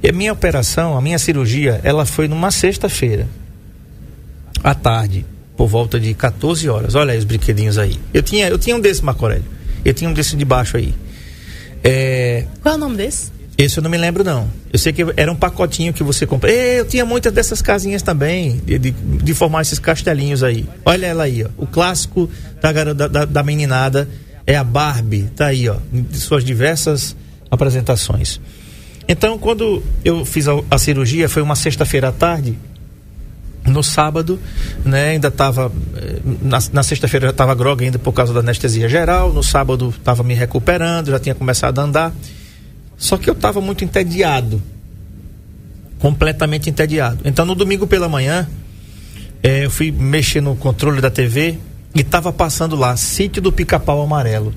[0.01, 3.27] E a minha operação, a minha cirurgia, ela foi numa sexta-feira,
[4.63, 5.23] à tarde,
[5.55, 6.95] por volta de 14 horas.
[6.95, 7.99] Olha aí os brinquedinhos aí.
[8.12, 9.45] Eu tinha, eu tinha um desse, Marco Aurélio.
[9.86, 10.91] Eu tinha um desse de baixo aí.
[11.84, 12.47] É...
[12.63, 13.31] Qual é o nome desse?
[13.63, 14.50] Esse eu não me lembro, não.
[14.74, 16.52] Eu sei que era um pacotinho que você comprou.
[16.52, 20.67] Eu tinha muitas dessas casinhas também, de, de, de, formar esses castelinhos aí.
[20.84, 21.50] Olha ela aí, ó.
[21.58, 22.28] O clássico
[22.60, 24.10] da, da, da meninada
[24.47, 25.30] é a Barbie.
[25.36, 25.76] Tá aí, ó.
[25.91, 27.15] De suas diversas
[27.52, 28.41] apresentações.
[29.08, 32.58] Então, quando eu fiz a, a cirurgia, foi uma sexta-feira à tarde.
[33.63, 34.39] No sábado,
[34.84, 35.71] né, ainda estava.
[35.97, 39.32] Eh, na, na sexta-feira já estava grogue ainda por causa da anestesia geral.
[39.32, 42.12] No sábado estava me recuperando, já tinha começado a andar.
[43.01, 44.61] Só que eu estava muito entediado.
[45.97, 47.19] Completamente entediado.
[47.25, 48.47] Então no domingo pela manhã,
[49.41, 51.57] é, eu fui mexer no controle da TV
[51.95, 54.53] e estava passando lá, Sítio do Pica-Pau Amarelo.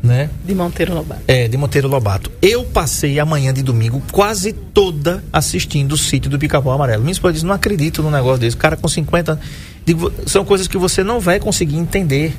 [0.00, 0.30] Né?
[0.44, 1.22] De Monteiro Lobato.
[1.26, 2.30] É, de Monteiro Lobato.
[2.40, 7.02] Eu passei a manhã de domingo quase toda assistindo o sítio do Pica-Pau Amarelo.
[7.02, 8.54] Minha esposa disse: não acredito num negócio desse.
[8.54, 9.40] O cara com 50.
[9.84, 12.32] Digo, são coisas que você não vai conseguir entender.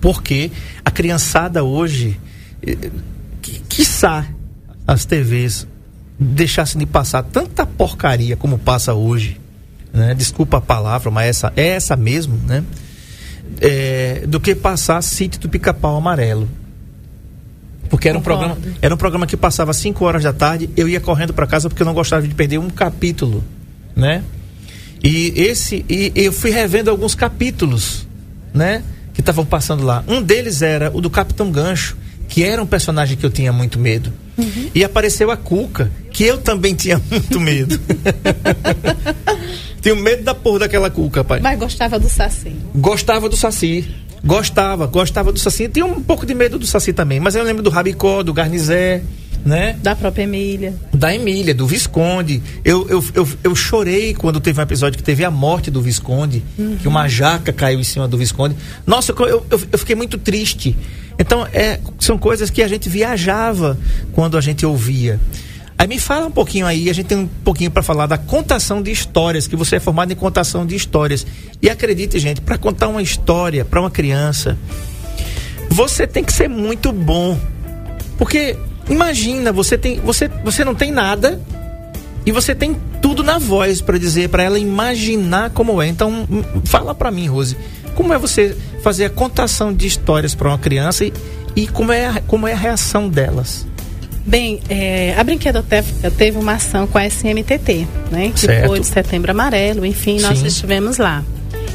[0.00, 0.50] Porque
[0.84, 2.18] a criançada hoje
[3.42, 4.26] eh, quiçá
[4.86, 5.66] as TVs
[6.18, 9.40] deixassem de passar tanta porcaria como passa hoje,
[9.92, 10.14] né?
[10.14, 12.64] Desculpa a palavra, mas essa é essa mesmo, né?
[13.60, 16.48] É, do que passar Sítio do Pica-Pau Amarelo.
[17.88, 21.00] Porque era um, programa, era um programa que passava 5 horas da tarde, eu ia
[21.00, 23.42] correndo para casa porque eu não gostava de perder um capítulo,
[23.96, 24.22] né?
[25.02, 28.06] E esse e eu fui revendo alguns capítulos,
[28.52, 28.82] né,
[29.14, 30.04] que estavam passando lá.
[30.08, 31.96] Um deles era o do Capitão Gancho,
[32.28, 34.12] que era um personagem que eu tinha muito medo.
[34.36, 34.70] Uhum.
[34.74, 37.80] E apareceu a Cuca, que eu também tinha muito medo.
[39.82, 41.40] Tenho medo da porra daquela Cuca, pai.
[41.40, 42.54] Mas gostava do Saci.
[42.74, 43.88] Gostava do Saci.
[44.24, 45.68] Gostava, gostava do Saci.
[45.68, 49.02] Tinha um pouco de medo do Saci também, mas eu lembro do Rabicó, do Garnizé,
[49.44, 49.76] né?
[49.82, 50.74] Da própria Emília.
[50.92, 52.42] Da Emília, do Visconde.
[52.64, 56.42] Eu, eu, eu, eu, chorei quando teve um episódio que teve a morte do Visconde,
[56.58, 56.76] uhum.
[56.76, 58.56] que uma jaca caiu em cima do Visconde.
[58.86, 60.76] Nossa, eu, eu, eu fiquei muito triste.
[61.18, 63.76] Então, é, são coisas que a gente viajava
[64.12, 65.18] quando a gente ouvia.
[65.78, 68.82] Aí me fala um pouquinho aí, a gente tem um pouquinho para falar da contação
[68.82, 71.24] de histórias, que você é formado em contação de histórias.
[71.62, 74.58] E acredite, gente, para contar uma história para uma criança,
[75.70, 77.38] você tem que ser muito bom.
[78.16, 78.56] Porque
[78.90, 81.40] imagina, você tem, você, você não tem nada
[82.26, 85.86] e você tem tudo na voz para dizer para ela imaginar como é.
[85.86, 86.26] Então,
[86.64, 87.56] fala para mim, Rose,
[87.94, 88.56] como é você
[88.88, 91.12] fazer a contação de histórias para uma criança e,
[91.54, 93.66] e como, é, a, como é a reação delas?
[94.24, 98.30] Bem, é, a Brinquedoteca teve uma ação com a SMTT, né?
[98.30, 98.66] Que certo.
[98.66, 100.46] foi de Setembro Amarelo, enfim, nós Sim.
[100.46, 101.22] estivemos lá.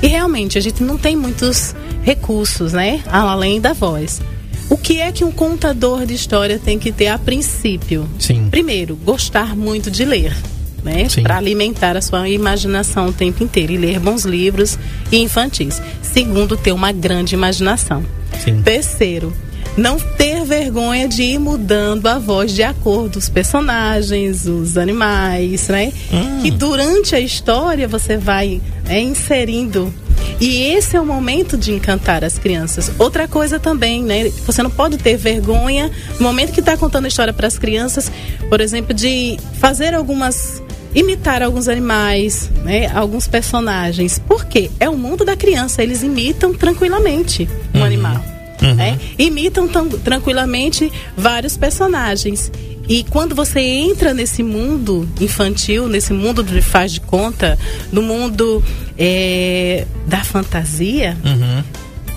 [0.02, 3.04] E realmente, a gente não tem muitos recursos, né?
[3.06, 4.20] Além da voz.
[4.68, 8.10] O que é que um contador de história tem que ter a princípio?
[8.18, 8.48] Sim.
[8.50, 10.36] Primeiro, gostar muito de ler
[10.84, 11.08] né?
[11.22, 14.78] Para alimentar a sua imaginação o tempo inteiro e ler bons livros
[15.12, 15.82] e infantis.
[16.02, 18.04] Segundo, ter uma grande imaginação.
[18.44, 18.62] Sim.
[18.62, 19.34] Terceiro,
[19.78, 25.92] não ter vergonha de ir mudando a voz de acordo os personagens, os animais, né?
[26.12, 26.42] Hum.
[26.42, 29.94] Que durante a história você vai é, inserindo
[30.40, 32.92] e esse é o momento de encantar as crianças.
[32.98, 34.30] Outra coisa também, né?
[34.46, 38.12] Você não pode ter vergonha no momento que está contando a história para as crianças,
[38.50, 40.62] por exemplo, de fazer algumas
[40.96, 44.20] imitar alguns animais, né, alguns personagens.
[44.20, 44.70] Por quê?
[44.80, 47.86] É o mundo da criança, eles imitam tranquilamente um Uhum.
[47.86, 48.26] animal.
[48.62, 48.98] né?
[49.20, 52.50] Imitam tão, tranquilamente vários personagens.
[52.88, 57.58] E quando você entra nesse mundo infantil, nesse mundo de faz de conta,
[57.92, 58.64] no mundo
[58.98, 61.18] é, da fantasia,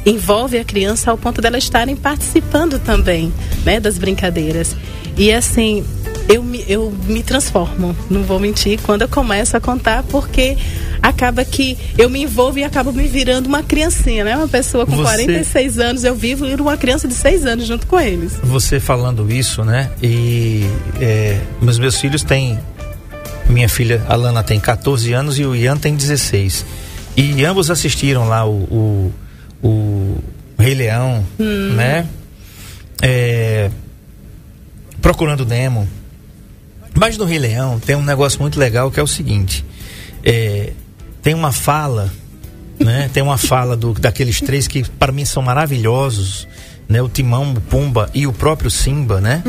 [0.05, 3.33] envolve a criança ao ponto dela estarem participando também,
[3.65, 4.77] né, das brincadeiras.
[5.17, 5.85] E assim,
[6.29, 10.57] eu me, eu me transformo, não vou mentir, quando eu começo a contar, porque
[11.01, 14.37] acaba que eu me envolvo e acabo me virando uma criancinha, né?
[14.37, 17.87] Uma pessoa com Você- 46 anos, eu vivo e uma criança de 6 anos junto
[17.87, 18.35] com eles.
[18.43, 19.91] Você falando isso, né?
[20.03, 20.67] E
[21.01, 22.59] é, meus meus filhos têm.
[23.49, 26.67] Minha filha Alana tem 14 anos e o Ian tem 16.
[27.17, 29.13] E ambos assistiram lá o,
[29.63, 30.17] o, o
[30.59, 32.05] Rei Leão, né?
[33.01, 33.71] É,
[35.01, 35.89] procurando Nemo.
[36.97, 39.65] Mas no Rei Leão tem um negócio muito legal que é o seguinte:
[40.25, 40.73] é,
[41.23, 42.13] tem uma fala,
[42.79, 43.11] né?
[43.13, 46.49] Tem uma fala do, daqueles três que para mim são maravilhosos,
[46.89, 47.01] né?
[47.03, 49.43] O Timão, o Pumba e o próprio Simba, né?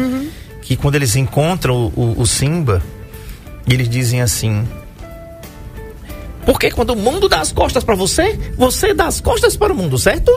[0.62, 2.82] Que quando eles encontram o, o, o Simba,
[3.68, 4.68] eles dizem assim:
[6.46, 9.76] Porque quando o mundo dá as costas para você, você dá as costas para o
[9.76, 10.32] mundo, certo?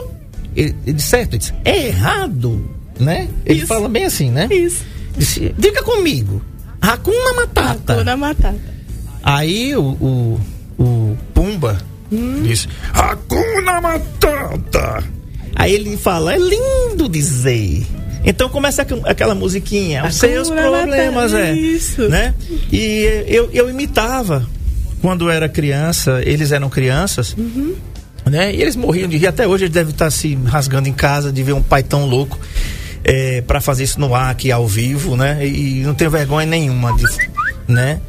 [0.55, 2.69] Ele, ele certo, ele disse, é errado,
[2.99, 3.29] né?
[3.45, 3.67] Ele Isso.
[3.67, 4.47] fala bem assim, né?
[4.51, 4.83] Isso.
[5.17, 6.41] Disse, diga comigo.
[6.81, 7.93] Hakuna Matata.
[7.93, 8.59] Hakuna Matata.
[9.23, 10.39] Aí o, o,
[10.79, 11.77] o Pumba
[12.11, 12.41] Hum.
[12.43, 15.03] disse: Hakuna Matata.
[15.55, 17.85] Aí ele fala: é lindo dizer.
[18.23, 21.53] Então começa aqu- aquela musiquinha, os seus problemas, é.
[21.53, 22.07] isso.
[22.07, 22.33] Né?
[22.71, 24.47] E eu, eu imitava
[25.01, 27.33] quando era criança, eles eram crianças.
[27.37, 27.73] Uhum.
[28.29, 28.53] Né?
[28.53, 29.25] E eles morriam de rir.
[29.27, 32.37] Até hoje eles devem estar se rasgando em casa de ver um pai tão louco
[33.03, 35.45] é, para fazer isso no ar aqui ao vivo, né?
[35.45, 37.17] E, e não tenho vergonha nenhuma disso,
[37.67, 37.99] né?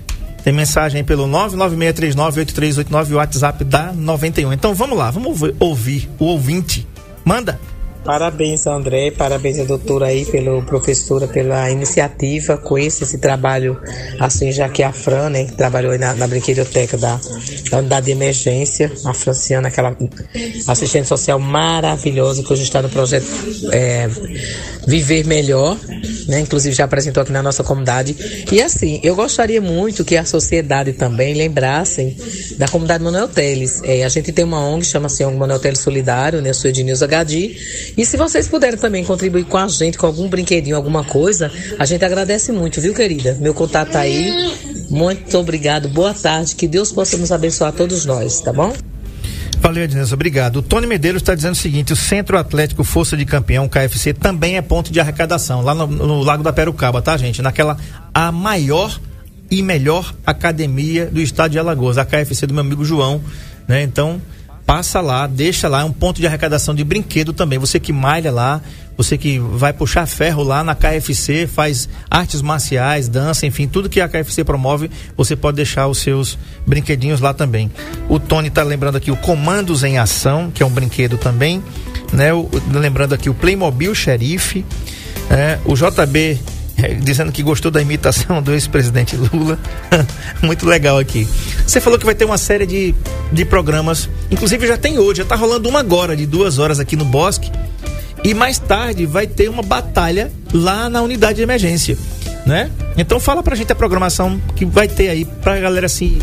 [0.45, 4.53] Tem mensagem pelo 996398389 o WhatsApp da 91.
[4.53, 6.87] Então vamos lá, vamos ouvir, ouvir o ouvinte.
[7.25, 7.61] Manda.
[8.05, 13.81] Parabéns, André, parabéns a doutora aí, pelo professora, pela iniciativa com esse, esse trabalho,
[14.19, 17.21] assim, já que a Fran, né, que trabalhou na, na brinquedoteca da,
[17.71, 19.97] da unidade de emergência, a Franciana, aquela
[20.67, 23.27] assistente social maravilhosa, que hoje está no projeto
[23.73, 24.09] é,
[24.85, 25.79] Viver Melhor,
[26.27, 28.17] né, inclusive já apresentou aqui na nossa comunidade.
[28.51, 32.17] E assim, eu gostaria muito que a sociedade também lembrassem
[32.59, 33.81] da comunidade Manuel Teles.
[33.85, 37.07] É, a gente tem uma ONG, chama-se ONG Manuel Teles Solidário, né, eu sou Ednilza
[37.07, 41.51] Gadi, e se vocês puderem também contribuir com a gente, com algum brinquedinho, alguma coisa,
[41.79, 43.37] a gente agradece muito, viu, querida?
[43.41, 44.33] Meu contato tá aí.
[44.91, 48.73] Muito obrigado, boa tarde, que Deus possa nos abençoar todos nós, tá bom?
[49.63, 50.57] Valeu, Ednilson, obrigado.
[50.57, 54.57] O Tony Medeiros está dizendo o seguinte: o Centro Atlético Força de Campeão, KFC, também
[54.57, 57.41] é ponto de arrecadação, lá no, no Lago da Perucaba, tá, gente?
[57.41, 57.77] Naquela
[58.13, 58.99] a maior
[59.49, 63.23] e melhor academia do estado de Alagoas, a KFC do meu amigo João,
[63.69, 63.83] né?
[63.83, 64.21] Então,
[64.73, 67.59] passa lá, deixa lá, é um ponto de arrecadação de brinquedo também.
[67.59, 68.63] Você que malha lá,
[68.97, 74.01] você que vai puxar ferro lá na KFC, faz artes marciais, dança, enfim, tudo que
[74.01, 77.71] a KFC promove, você pode deixar os seus brinquedinhos lá também.
[78.09, 81.63] O Tony tá lembrando aqui o Comandos em Ação, que é um brinquedo também,
[82.11, 82.33] né?
[82.33, 84.65] O- lembrando aqui o Playmobil Xerife,
[85.29, 86.41] é, o JB
[87.03, 89.59] dizendo que gostou da imitação do ex-presidente Lula.
[90.43, 91.27] Muito legal aqui.
[91.67, 92.95] Você falou que vai ter uma série de,
[93.31, 96.97] de programas, inclusive já tem hoje, já tá rolando uma agora, de duas horas aqui
[96.97, 97.51] no Bosque.
[98.25, 101.99] E mais tarde vai ter uma batalha lá na unidade de emergência,
[102.47, 102.71] né?
[102.97, 106.19] Então fala pra gente a programação que vai ter aí pra galera se,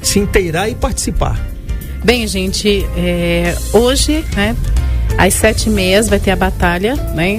[0.00, 1.38] se inteirar e participar.
[2.02, 4.56] Bem, gente, é, hoje, né,
[5.18, 7.38] às sete e meia vai ter a batalha, né,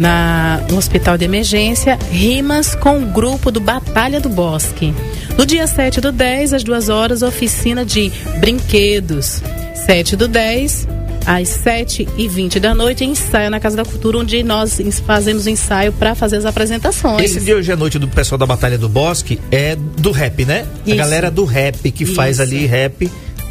[0.00, 4.94] na, no Hospital de Emergência, rimas com o grupo do Batalha do Bosque.
[5.36, 9.42] No dia 7 do 10, às duas horas, oficina de brinquedos.
[9.86, 10.88] 7 do 10,
[11.26, 15.50] às 7 e 20 da noite, ensaio na Casa da Cultura, onde nós fazemos o
[15.50, 17.22] ensaio para fazer as apresentações.
[17.22, 20.66] Esse de hoje à noite do pessoal da Batalha do Bosque é do rap, né?
[20.86, 20.96] A Isso.
[20.96, 22.42] galera do rap que faz Isso.
[22.42, 23.10] ali rap.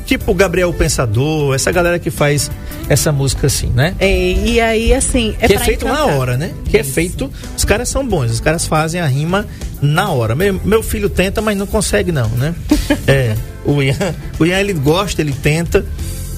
[0.10, 2.50] Tipo o Gabriel Pensador, essa galera que faz
[2.90, 3.94] essa música assim, né?
[4.00, 6.18] É, e aí, assim, é que é feito na encantar.
[6.18, 6.52] hora, né?
[6.66, 7.32] Que é feito.
[7.56, 9.46] Os caras são bons, os caras fazem a rima
[9.80, 10.34] na hora.
[10.34, 12.56] Meu, meu filho tenta, mas não consegue, não, né?
[13.06, 13.36] é.
[13.64, 15.86] O Ian, o Ian, ele gosta, ele tenta.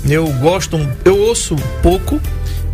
[0.03, 2.19] Eu gosto, eu ouço pouco,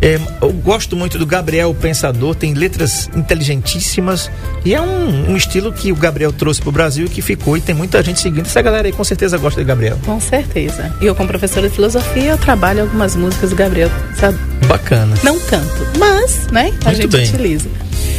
[0.00, 4.30] É, eu gosto muito do Gabriel Pensador, tem letras inteligentíssimas
[4.64, 7.56] e é um, um estilo que o Gabriel trouxe para o Brasil e que ficou
[7.56, 8.46] e tem muita gente seguindo.
[8.46, 9.98] Essa galera aí com certeza gosta de Gabriel.
[10.04, 10.94] Com certeza.
[11.00, 13.90] E eu, como professora de filosofia, eu trabalho algumas músicas do Gabriel.
[14.16, 14.38] Sabe?
[14.66, 15.16] Bacana.
[15.24, 17.28] Não canto, mas, né, a Muito gente bem.
[17.28, 17.68] utiliza.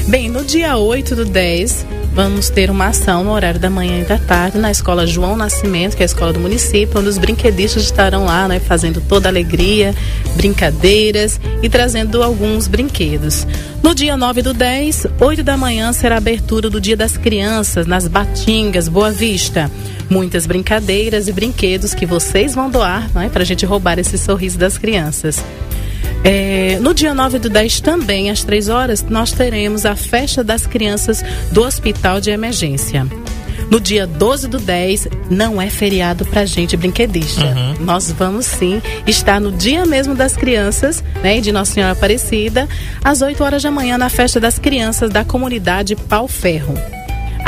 [0.08, 4.04] Bem, no dia 8 do 10, vamos ter uma ação no horário da manhã e
[4.04, 7.84] da tarde na escola João Nascimento, que é a escola do município, onde os brinquedistas
[7.84, 9.96] estarão lá, né, fazendo toda alegria,
[10.36, 13.46] brincadeiras e trazendo alguns brinquedos.
[13.82, 17.88] No dia 9 do 10, 8 da manhã, será a abertura do Dia das Crianças
[17.88, 19.72] nas Batingas, Boa Vista.
[20.10, 24.58] Muitas brincadeiras e brinquedos que vocês vão doar, né, para a gente roubar esse sorriso
[24.58, 25.44] das crianças.
[26.24, 30.66] É, no dia 9 do 10 também, às 3 horas, nós teremos a festa das
[30.68, 33.08] crianças do Hospital de Emergência.
[33.70, 37.54] No dia 12 do 10, não é feriado pra gente brinquedista.
[37.80, 42.68] Nós vamos sim estar no dia mesmo das crianças, né, e de Nossa Senhora Aparecida,
[43.04, 46.74] às 8 horas da manhã, na festa das crianças da comunidade Pau Ferro.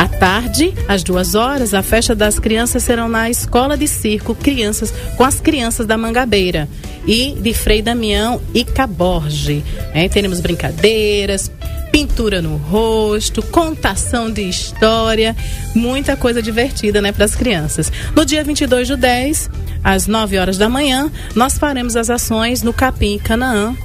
[0.02, 4.92] À tarde, às duas horas, a festa das crianças serão na Escola de Circo Crianças
[5.16, 6.68] com as crianças da Mangabeira
[7.06, 9.64] e de Frei Damião e Caborge.
[9.94, 10.10] né?
[10.10, 11.52] teremos brincadeiras,
[11.92, 15.36] pintura no rosto, contação de história,
[15.76, 17.92] muita coisa divertida, né, para as crianças.
[18.16, 19.52] No dia 22 do 10,
[19.84, 23.76] às 9 horas da manhã, nós faremos as ações no Capim Canaã.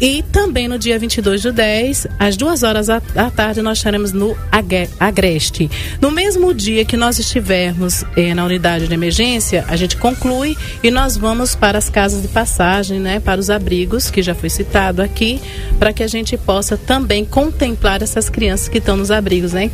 [0.00, 4.36] E também no dia 22 do 10, às 2 horas da tarde, nós estaremos no
[5.00, 5.70] Agreste.
[6.00, 10.90] No mesmo dia que nós estivermos eh, na unidade de emergência, a gente conclui e
[10.90, 15.00] nós vamos para as casas de passagem, né, para os abrigos, que já foi citado
[15.00, 15.40] aqui,
[15.78, 19.70] para que a gente possa também contemplar essas crianças que estão nos abrigos, né,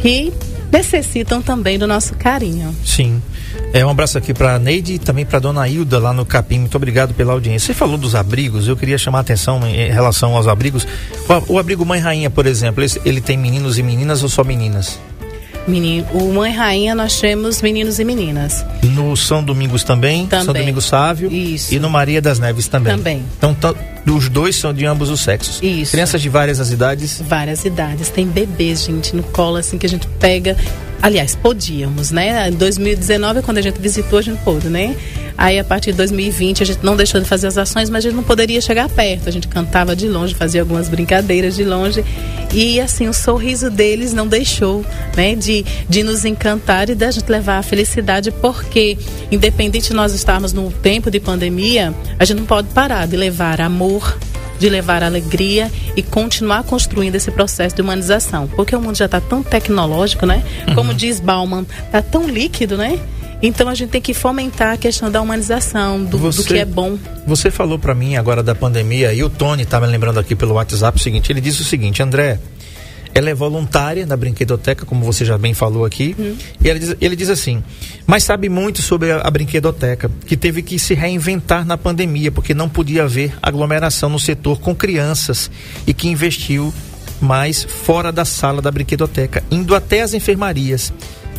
[0.00, 0.32] que
[0.72, 2.74] necessitam também do nosso carinho.
[2.84, 3.20] Sim.
[3.72, 6.60] É, um abraço aqui para Neide e também para dona Hilda lá no Capim.
[6.60, 7.66] Muito obrigado pela audiência.
[7.66, 10.86] Você falou dos abrigos, eu queria chamar a atenção em relação aos abrigos.
[11.48, 14.98] O, abrigo Mãe Rainha, por exemplo, esse- ele tem meninos e meninas ou só meninas?
[15.66, 18.64] Menino, o Mãe Rainha nós temos meninos e meninas.
[18.82, 20.44] No São Domingos também, Também.
[20.44, 21.74] São Domingos Sávio Isso.
[21.74, 22.94] e no Maria das Neves também.
[22.96, 23.24] Também.
[23.38, 23.56] Então,
[24.06, 25.58] os dois são de ambos os sexos.
[25.62, 25.92] Isso.
[25.92, 27.22] Crianças de várias as idades.
[27.26, 28.08] várias idades.
[28.10, 30.56] Tem bebês, gente, no colo, assim, que a gente pega.
[31.00, 32.48] Aliás, podíamos, né?
[32.48, 34.94] Em 2019, quando a gente visitou, a gente pôde, né?
[35.36, 38.08] Aí, a partir de 2020, a gente não deixou de fazer as ações, mas a
[38.08, 39.28] gente não poderia chegar perto.
[39.28, 42.04] A gente cantava de longe, fazia algumas brincadeiras de longe.
[42.52, 44.84] E, assim, o sorriso deles não deixou,
[45.16, 45.34] né?
[45.34, 48.96] De, de nos encantar e da gente levar a felicidade, porque,
[49.30, 53.60] independente de nós estarmos num tempo de pandemia, a gente não pode parar de levar
[53.60, 54.16] amor,
[54.58, 58.46] de levar alegria e continuar construindo esse processo de humanização.
[58.48, 60.42] Porque o mundo já está tão tecnológico, né?
[60.74, 62.98] Como diz Bauman, está tão líquido, né?
[63.46, 66.64] Então a gente tem que fomentar a questão da humanização, do, do Você- que é
[66.64, 66.98] bom.
[67.26, 70.54] Você falou para mim agora da pandemia e o Tony tá me lembrando aqui pelo
[70.54, 72.40] WhatsApp o seguinte, ele disse o seguinte, André,
[73.14, 76.16] ela é voluntária na brinquedoteca, como você já bem falou aqui,
[76.62, 77.62] e ele diz, ele diz assim,
[78.06, 82.54] mas sabe muito sobre a, a brinquedoteca, que teve que se reinventar na pandemia, porque
[82.54, 85.50] não podia haver aglomeração no setor com crianças
[85.86, 86.72] e que investiu
[87.20, 90.92] mais fora da sala da brinquedoteca, indo até as enfermarias.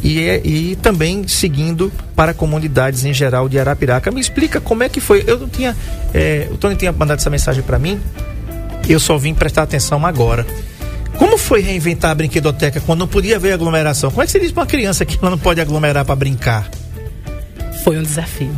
[0.07, 4.11] E, é- e também seguindo para comunidades em geral de Arapiraca.
[4.11, 5.23] Me explica como é que foi.
[5.25, 5.75] Eu não tinha.
[6.13, 7.99] é, o Tony tinha mandado essa mensagem para mim.
[8.87, 10.45] Eu só vim prestar atenção agora.
[11.17, 14.11] Como foi reinventar a brinquedoteca quando não podia haver aglomeração?
[14.11, 16.69] Como é que você diz para uma criança que ela não pode aglomerar para brincar?
[17.83, 18.53] Foi um desafio.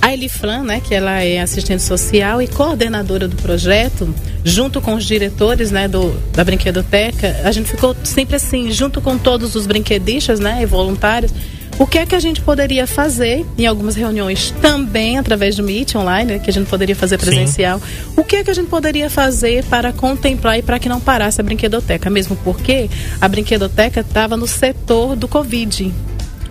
[0.00, 5.04] A Elifran, né, que ela é assistente social e coordenadora do projeto, junto com os
[5.04, 10.38] diretores, né, do, da brinquedoteca, a gente ficou sempre assim, junto com todos os brinquedistas,
[10.38, 11.32] né, e voluntários,
[11.78, 15.94] o que é que a gente poderia fazer em algumas reuniões também através do Meet
[15.94, 17.80] online, né, que a gente poderia fazer presencial.
[18.16, 21.40] O que é que a gente poderia fazer para contemplar e para que não parasse
[21.40, 25.92] a brinquedoteca, mesmo porque a brinquedoteca estava no setor do Covid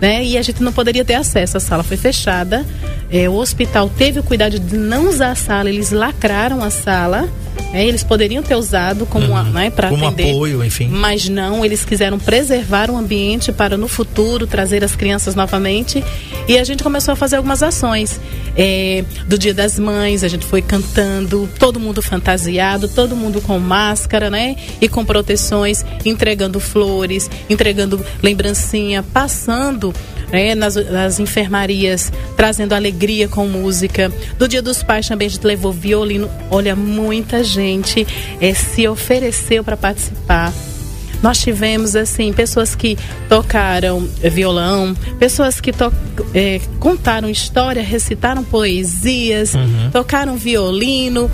[0.00, 0.24] né?
[0.24, 1.56] E a gente não poderia ter acesso.
[1.56, 2.64] A sala foi fechada.
[3.10, 5.68] É, o hospital teve o cuidado de não usar a sala.
[5.70, 7.28] Eles lacraram a sala.
[7.72, 7.86] né?
[7.86, 10.30] Eles poderiam ter usado como uma, né, para atender.
[10.30, 10.88] apoio, enfim.
[10.88, 16.02] Mas não, eles quiseram preservar o ambiente para no futuro trazer as crianças novamente.
[16.46, 18.20] E a gente começou a fazer algumas ações.
[18.60, 23.56] É, do Dia das Mães, a gente foi cantando, todo mundo fantasiado, todo mundo com
[23.58, 24.56] máscara, né?
[24.80, 29.87] E com proteções, entregando flores, entregando lembrancinha, passando
[30.32, 34.12] né, nas, nas enfermarias, trazendo alegria com música.
[34.38, 36.30] Do Dia dos Pais também a gente levou violino.
[36.50, 38.06] Olha, muita gente
[38.40, 40.52] eh, se ofereceu para participar.
[41.22, 42.96] Nós tivemos, assim, pessoas que
[43.28, 45.92] tocaram violão, pessoas que to
[46.32, 49.52] eh, contaram história, recitaram poesias,
[49.90, 51.28] tocaram violino.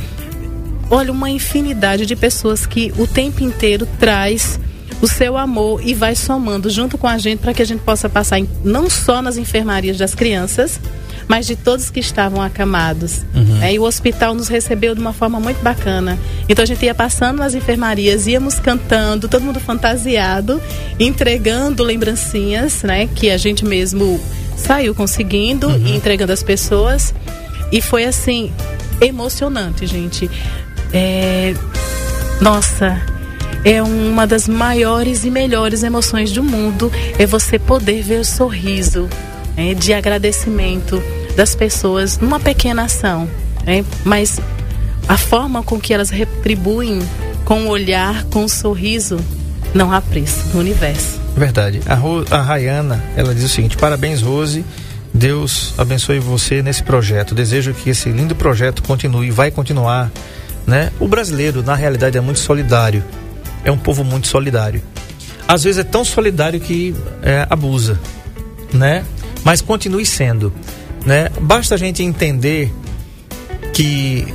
[0.90, 4.58] olha, uma infinidade de pessoas que o tempo inteiro traz
[5.00, 8.08] o seu amor e vai somando junto com a gente para que a gente possa
[8.08, 10.80] passar em, não só nas enfermarias das crianças,
[11.28, 13.24] mas de todos que estavam acamados.
[13.34, 13.62] Uhum.
[13.62, 16.18] É, e o hospital nos recebeu de uma forma muito bacana.
[16.48, 20.60] Então a gente ia passando nas enfermarias, íamos cantando, todo mundo fantasiado,
[20.98, 23.08] entregando lembrancinhas, né?
[23.14, 24.20] Que a gente mesmo
[24.56, 25.86] saiu conseguindo uhum.
[25.86, 27.14] e entregando às pessoas.
[27.72, 28.52] E foi assim,
[29.00, 30.30] emocionante, gente.
[30.92, 31.54] É...
[32.40, 33.00] Nossa,
[33.64, 39.08] é uma das maiores e melhores emoções do mundo é você poder ver o sorriso
[39.56, 41.02] é, de agradecimento
[41.34, 43.28] das pessoas numa pequena ação,
[43.66, 44.40] é, mas
[45.08, 47.00] a forma com que elas retribuem
[47.44, 49.18] com o olhar, com o sorriso,
[49.74, 51.20] não há preço no universo.
[51.36, 51.80] Verdade.
[51.86, 54.64] A, Ro, a Rayana, ela diz o seguinte: parabéns, Rose.
[55.12, 57.36] Deus abençoe você nesse projeto.
[57.36, 60.10] Desejo que esse lindo projeto continue, vai continuar.
[60.66, 60.90] Né?
[60.98, 63.02] O brasileiro, na realidade, é muito solidário.
[63.64, 64.82] É um povo muito solidário.
[65.46, 67.98] Às vezes é tão solidário que é, abusa,
[68.72, 69.04] né?
[69.42, 70.52] Mas continue sendo,
[71.04, 71.28] né?
[71.40, 72.72] Basta a gente entender
[73.72, 74.26] que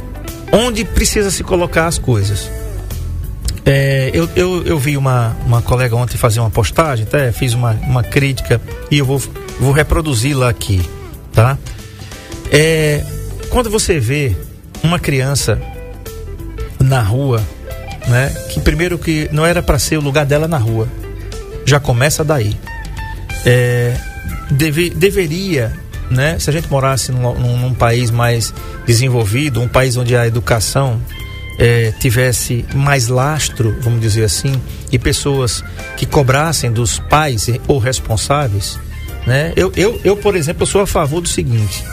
[0.52, 2.50] onde precisa se colocar as coisas.
[3.66, 7.72] É, eu, eu, eu vi uma, uma colega ontem fazer uma postagem, até fiz uma,
[7.88, 8.60] uma crítica
[8.90, 9.22] e eu vou,
[9.60, 10.82] vou reproduzi-la aqui,
[11.32, 11.58] tá?
[12.52, 13.04] É,
[13.50, 14.36] quando você vê
[14.84, 15.62] uma criança
[16.80, 17.44] na rua,
[18.10, 18.30] né?
[18.50, 20.88] Que primeiro que não era para ser o lugar dela na rua,
[21.66, 22.58] já começa daí.
[23.46, 23.96] É,
[24.52, 25.72] deve, deveria,
[26.10, 26.38] né?
[26.40, 28.54] Se a gente morasse num, num, país mais
[28.86, 31.00] desenvolvido, um país onde a educação
[31.60, 34.60] é, tivesse mais lastro, vamos dizer assim,
[34.92, 35.64] e pessoas
[35.96, 38.80] que cobrassem dos pais ou responsáveis,
[39.26, 39.54] né?
[39.56, 41.84] Eu, eu, eu por exemplo, sou a favor do seguinte,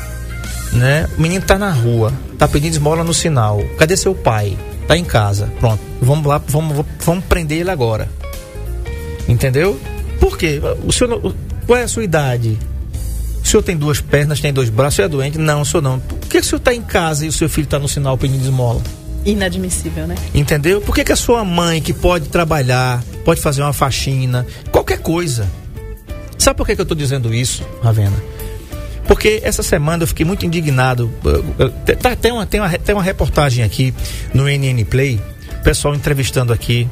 [0.72, 1.06] né?
[1.18, 4.56] O menino tá na rua, tá pedindo esmola no sinal, cadê seu pai?
[4.87, 8.09] Tá em casa, pronto, vamos lá, vamos, vamos prender ele agora.
[9.28, 9.80] Entendeu?
[10.20, 10.61] Por quê?
[10.84, 11.34] O senhor,
[11.66, 12.59] qual é a sua idade?
[13.43, 15.39] O senhor tem duas pernas, tem dois braços, o senhor é doente?
[15.39, 15.99] Não, o senhor não.
[15.99, 18.43] Por que o senhor está em casa e o seu filho está no sinal pedindo
[18.43, 18.82] esmola?
[19.24, 20.14] Inadmissível, né?
[20.32, 20.80] Entendeu?
[20.80, 25.51] Por que, que a sua mãe, que pode trabalhar, pode fazer uma faxina, qualquer coisa.
[26.39, 28.16] Sabe por que, que eu estou dizendo isso, Ravena?
[29.07, 31.12] Porque essa semana eu fiquei muito indignado.
[32.00, 33.94] Tá, tem, uma, tem, uma, tem uma reportagem aqui
[34.34, 35.20] no NN Play,
[35.62, 36.88] pessoal entrevistando aqui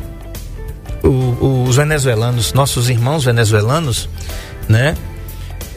[1.02, 4.08] o, os venezuelanos, nossos irmãos venezuelanos,
[4.68, 4.94] né?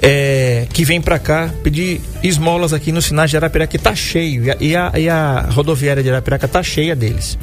[0.02, 4.44] é, que vem para cá pedir esmolas aqui no sinais de Arapiraca, que tá cheio,
[4.60, 7.38] e a, e a, rodoviária de Arapiraca tá cheia deles,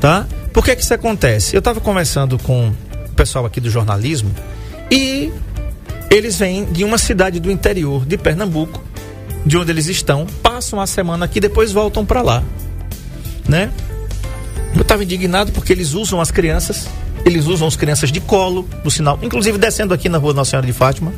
[0.00, 0.26] tá?
[0.52, 1.54] Por que que isso acontece?
[1.54, 4.30] Eu estava conversando com o pessoal aqui do jornalismo
[4.90, 5.32] e
[6.10, 8.82] eles vêm de uma cidade do interior de Pernambuco,
[9.46, 12.42] de onde eles estão, passam a semana aqui, depois voltam para lá,
[13.48, 13.70] né?
[14.74, 16.88] Eu estava indignado porque eles usam as crianças,
[17.24, 20.66] eles usam as crianças de colo no sinal, inclusive descendo aqui na rua Nossa Senhora
[20.66, 21.12] de Fátima,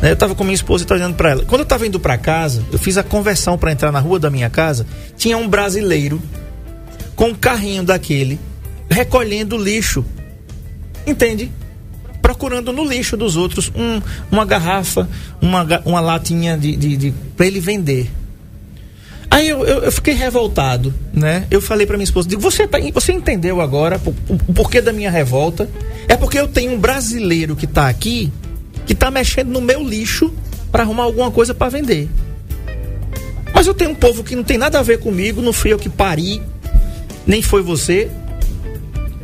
[0.00, 0.10] né?
[0.10, 1.44] Eu estava com minha esposa e estava olhando para ela.
[1.44, 4.30] Quando eu estava indo para casa, eu fiz a conversão para entrar na rua da
[4.30, 4.86] minha casa.
[5.16, 6.20] Tinha um brasileiro
[7.14, 8.40] com um carrinho daquele
[8.90, 10.04] recolhendo lixo.
[11.06, 11.50] Entende?
[12.30, 14.00] Procurando no lixo dos outros um,
[14.30, 15.08] uma garrafa,
[15.42, 18.08] uma, uma latinha de, de, de para ele vender.
[19.28, 21.44] Aí eu, eu, eu, fiquei revoltado, né?
[21.50, 24.92] Eu falei para minha esposa, digo, você, tá, você entendeu agora o, o porquê da
[24.92, 25.68] minha revolta?
[26.06, 28.32] É porque eu tenho um brasileiro que está aqui
[28.86, 30.32] que está mexendo no meu lixo
[30.70, 32.08] para arrumar alguma coisa para vender.
[33.52, 35.78] Mas eu tenho um povo que não tem nada a ver comigo, não fui eu
[35.80, 36.40] que pari,
[37.26, 38.08] nem foi você.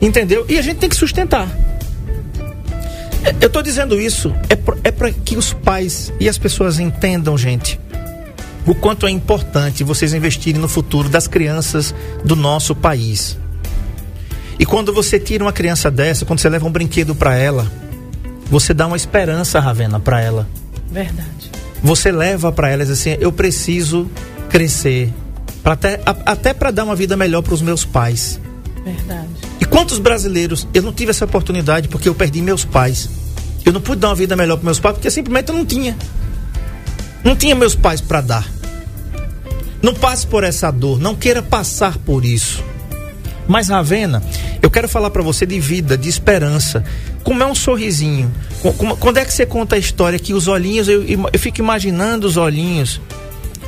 [0.02, 0.44] Entendeu?
[0.48, 1.65] E a gente tem que sustentar.
[3.40, 7.78] Eu estou dizendo isso é para é que os pais e as pessoas entendam, gente,
[8.66, 13.36] o quanto é importante vocês investirem no futuro das crianças do nosso país.
[14.58, 17.70] E quando você tira uma criança dessa, quando você leva um brinquedo para ela,
[18.50, 20.48] você dá uma esperança, Ravena, para ela.
[20.90, 21.50] Verdade.
[21.82, 24.10] Você leva para elas assim, eu preciso
[24.48, 25.12] crescer,
[25.62, 28.40] para até até para dar uma vida melhor para os meus pais.
[28.84, 29.25] Verdade.
[29.76, 33.10] Quantos brasileiros eu não tive essa oportunidade porque eu perdi meus pais.
[33.62, 35.94] Eu não pude dar uma vida melhor para meus pais porque simplesmente eu não tinha.
[37.22, 38.50] Não tinha meus pais para dar.
[39.82, 42.64] Não passe por essa dor, não queira passar por isso.
[43.46, 44.22] Mas Ravena,
[44.62, 46.82] eu quero falar para você de vida, de esperança.
[47.22, 48.32] Como é um sorrisinho.
[48.98, 52.38] Quando é que você conta a história que os olhinhos, eu, eu fico imaginando os
[52.38, 52.98] olhinhos.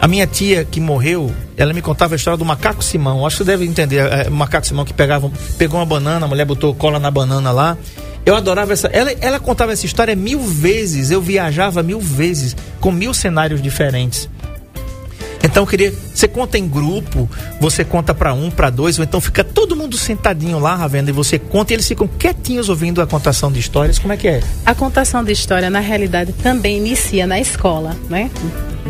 [0.01, 3.27] A minha tia que morreu, ela me contava a história do macaco Simão.
[3.27, 3.97] Acho que você deve entender.
[3.97, 7.51] É, o macaco Simão que pegava, pegou uma banana, a mulher botou cola na banana
[7.51, 7.77] lá.
[8.25, 8.89] Eu adorava essa.
[8.89, 11.11] Ela, ela contava essa história mil vezes.
[11.11, 14.29] Eu viajava mil vezes, com mil cenários diferentes.
[15.49, 17.29] Então eu queria, você conta em grupo,
[17.59, 21.13] você conta para um, para dois, ou então fica todo mundo sentadinho lá, Ravena, e
[21.13, 23.99] você conta e eles ficam quietinhos ouvindo a contação de histórias.
[23.99, 24.43] Como é que é?
[24.67, 28.31] A contação de história, na realidade, também inicia na escola, né?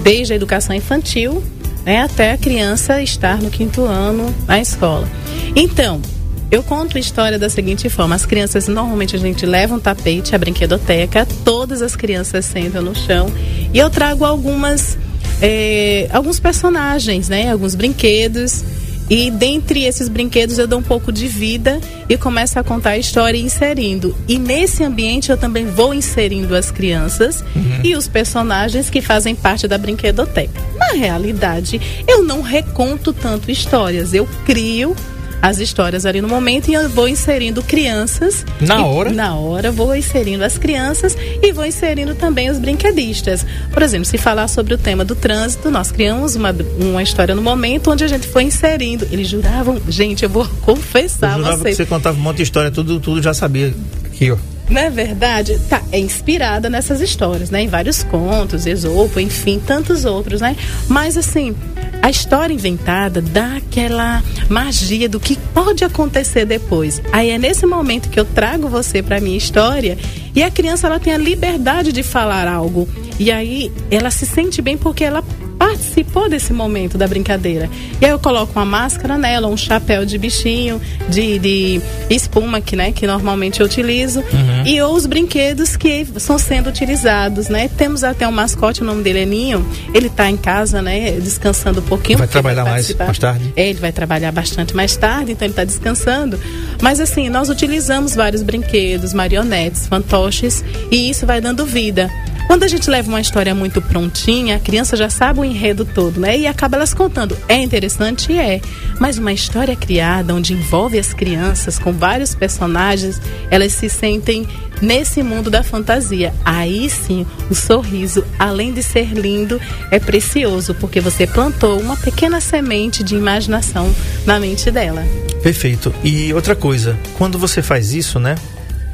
[0.02, 1.42] Desde a educação infantil
[1.84, 5.08] né, até a criança estar no quinto ano na escola.
[5.54, 6.02] Então,
[6.50, 10.34] eu conto a história da seguinte forma: as crianças normalmente a gente leva um tapete,
[10.34, 13.32] a brinquedoteca, todas as crianças sentam no chão
[13.72, 14.98] e eu trago algumas
[15.40, 18.64] é, alguns personagens, né, alguns brinquedos.
[19.10, 21.80] E dentre esses brinquedos eu dou um pouco de vida
[22.10, 24.14] e começo a contar a história inserindo.
[24.28, 27.80] E nesse ambiente eu também vou inserindo as crianças uhum.
[27.82, 30.60] e os personagens que fazem parte da brinquedoteca.
[30.76, 34.94] Na realidade, eu não reconto tanto histórias, eu crio
[35.40, 38.44] as histórias ali no momento e eu vou inserindo crianças.
[38.60, 39.10] Na hora?
[39.10, 43.46] Na hora, vou inserindo as crianças e vou inserindo também os brinquedistas.
[43.72, 47.42] Por exemplo, se falar sobre o tema do trânsito, nós criamos uma, uma história no
[47.42, 49.06] momento onde a gente foi inserindo.
[49.10, 51.76] Eles juravam, gente, eu vou confessar eu jurava vocês.
[51.76, 53.74] Que você contava um monte de história, tudo, tudo já sabia
[54.04, 54.36] aqui, ó.
[54.68, 55.58] Não é verdade?
[55.68, 57.62] Tá, é inspirada nessas histórias, né?
[57.62, 60.54] Em vários contos, Esopo, enfim, tantos outros, né?
[60.88, 61.54] Mas assim,
[62.02, 67.02] a história inventada dá aquela magia do que pode acontecer depois.
[67.12, 69.98] Aí é nesse momento que eu trago você para minha história
[70.34, 72.88] e a criança ela tem a liberdade de falar algo.
[73.18, 75.22] E aí ela se sente bem porque ela
[75.58, 77.68] participou desse momento da brincadeira.
[78.00, 82.76] E aí eu coloco uma máscara nela, um chapéu de bichinho, de, de espuma que,
[82.76, 84.66] né, que normalmente eu utilizo, uhum.
[84.66, 87.68] e os brinquedos que estão sendo utilizados, né?
[87.68, 89.66] Temos até um mascote, o nome dele é Ninho.
[89.92, 92.18] Ele está em casa, né, descansando um pouquinho.
[92.18, 93.52] Vai trabalhar vai mais, mais tarde?
[93.56, 96.38] É, ele vai trabalhar bastante mais tarde, então ele está descansando.
[96.80, 102.08] Mas assim, nós utilizamos vários brinquedos, marionetes, fantoches, e isso vai dando vida.
[102.48, 106.18] Quando a gente leva uma história muito prontinha, a criança já sabe o enredo todo,
[106.18, 106.38] né?
[106.38, 107.36] E acaba elas contando.
[107.46, 108.32] É interessante?
[108.32, 108.62] É.
[108.98, 113.20] Mas uma história criada onde envolve as crianças com vários personagens,
[113.50, 114.48] elas se sentem
[114.80, 116.32] nesse mundo da fantasia.
[116.42, 122.40] Aí sim, o sorriso, além de ser lindo, é precioso, porque você plantou uma pequena
[122.40, 123.94] semente de imaginação
[124.24, 125.04] na mente dela.
[125.42, 125.94] Perfeito.
[126.02, 128.36] E outra coisa, quando você faz isso, né?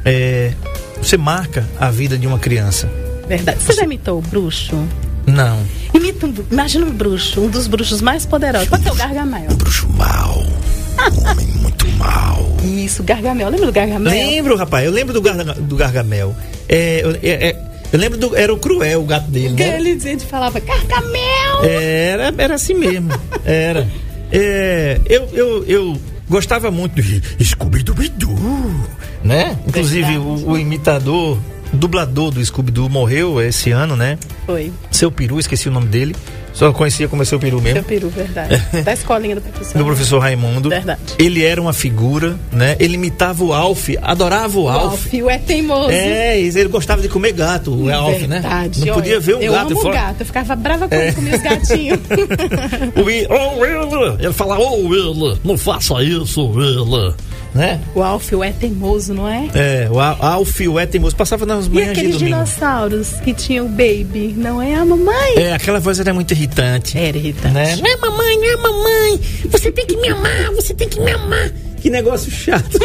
[0.03, 0.51] É,
[1.01, 3.04] você marca a vida de uma criança.
[3.27, 3.63] Verdade.
[3.63, 4.75] Você, já imitou o bruxo?
[5.25, 5.59] Não.
[5.93, 8.69] Imita um, imagina um bruxo, um dos bruxos mais poderosos.
[8.69, 9.51] Pode ser o Gargamel.
[9.51, 10.43] Um bruxo mau.
[11.11, 12.55] Um homem muito mau.
[12.63, 13.49] Isso, Gargamel.
[13.49, 14.13] Lembra do Gargamel?
[14.13, 14.85] Lembro, rapaz.
[14.85, 16.35] Eu lembro do, gar, do Gargamel.
[16.69, 18.35] É, é, é, eu lembro do.
[18.35, 19.79] Era o Cruel, o gato dele, né?
[19.79, 21.63] Ele dizia, falava Gargamel!
[21.63, 23.09] Era, era assim mesmo.
[23.43, 23.87] Era.
[24.31, 25.97] É, eu, eu, eu
[26.27, 27.95] gostava muito de Scooby-Doo,
[29.23, 29.57] né?
[29.67, 31.37] Inclusive, o, o imitador
[31.75, 34.17] dublador do Scooby-Doo morreu esse ano, né?
[34.45, 34.71] Foi.
[34.91, 36.15] Seu Peru, esqueci o nome dele.
[36.55, 37.79] Só conhecia como é Seu Peru mesmo.
[37.79, 38.57] Seu Peru, verdade.
[38.83, 39.77] da escolinha do professor.
[39.77, 40.69] Do professor Raimundo.
[40.69, 41.01] Verdade.
[41.19, 42.77] Ele era uma figura, né?
[42.79, 44.91] Ele imitava o Alf, adorava o, Alf.
[44.91, 45.91] Alf, o é teimoso.
[45.91, 48.39] É, ele gostava de comer gato, o Alf, né?
[48.39, 48.85] Verdade.
[48.85, 49.71] Não podia ver um eu gato.
[49.71, 49.95] Eu amo fora...
[49.95, 51.11] gato, eu ficava brava quando é.
[51.11, 51.99] comia os gatinhos.
[52.95, 57.13] o Will, oh, Will, ele fala, oh, Will, não faça isso, Will
[57.55, 57.79] né?
[57.95, 59.49] O Alfio é teimoso, não é?
[59.55, 61.15] É, o Alfio é teimoso.
[61.15, 61.87] Passava nas manhãs.
[61.87, 65.35] E aqueles dinossauros que tinham o baby, não é a mamãe?
[65.37, 66.97] É, aquela voz era muito irritante.
[66.97, 67.53] Era irritante.
[67.53, 67.75] Né?
[67.77, 69.21] Não é mamãe, não é mamãe.
[69.49, 71.49] Você tem que me amar, você tem que me amar.
[71.85, 72.79] Que negócio chato.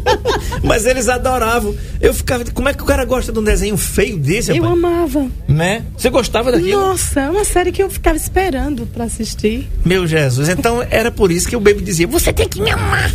[0.64, 1.72] Mas eles adoravam.
[2.00, 4.50] Eu ficava, como é que o cara gosta de um desenho feio desse?
[4.50, 4.72] Eu rapaz?
[4.76, 5.26] amava.
[5.46, 5.84] Né?
[5.96, 6.80] Você gostava daquilo?
[6.80, 9.68] Nossa, é uma série que eu ficava esperando para assistir.
[9.84, 13.12] Meu Jesus, então era por isso que o Baby dizia: Você tem que me amar.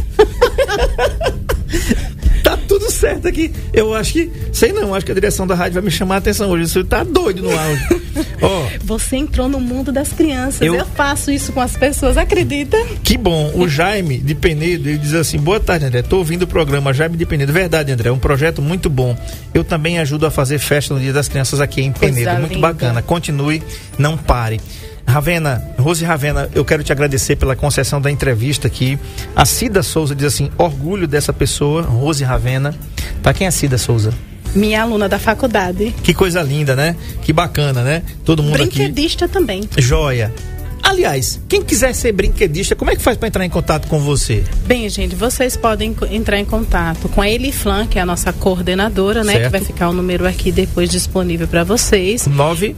[2.44, 3.52] tá tudo certo aqui.
[3.74, 6.18] Eu acho que, sei não, acho que a direção da rádio vai me chamar a
[6.20, 6.68] atenção hoje.
[6.68, 8.02] Você tá doido no áudio.
[8.42, 10.62] oh, Você entrou no mundo das crianças.
[10.62, 10.76] Eu...
[10.76, 10.86] eu...
[10.86, 12.78] faço isso com as pessoas, acredita?
[13.04, 13.52] Que bom.
[13.56, 16.02] O Jaime de Penedo, ele diz assim: boa tarde, André.
[16.02, 17.52] Tô ouvindo o programa Jaime de Penedo.
[17.52, 18.10] Verdade, André.
[18.10, 19.18] É um projeto muito bom.
[19.54, 22.26] Eu também ajudo a fazer festa no Dia das Crianças aqui em Penedo.
[22.26, 22.68] Coisa muito linda.
[22.68, 23.02] bacana.
[23.02, 23.64] Continue,
[23.98, 24.62] não pare.
[25.08, 28.98] Ravena, Rose Ravena, eu quero te agradecer pela concessão da entrevista aqui.
[29.36, 32.74] A Cida Souza diz assim: orgulho dessa pessoa, Rose Ravena.
[33.22, 34.14] Tá quem é a Cida Souza?
[34.56, 35.94] Minha aluna da faculdade.
[36.02, 36.96] Que coisa linda, né?
[37.22, 38.04] Que bacana, né?
[38.24, 39.34] Todo mundo Brinquedista aqui.
[39.34, 39.70] também.
[39.78, 40.34] Joia.
[40.82, 44.44] Aliás, quem quiser ser brinquedista, como é que faz para entrar em contato com você?
[44.68, 49.24] Bem, gente, vocês podem entrar em contato com a Eliflan, que é a nossa coordenadora,
[49.24, 49.40] né?
[49.40, 52.28] Que vai ficar o número aqui depois disponível para vocês.
[52.28, 52.76] 9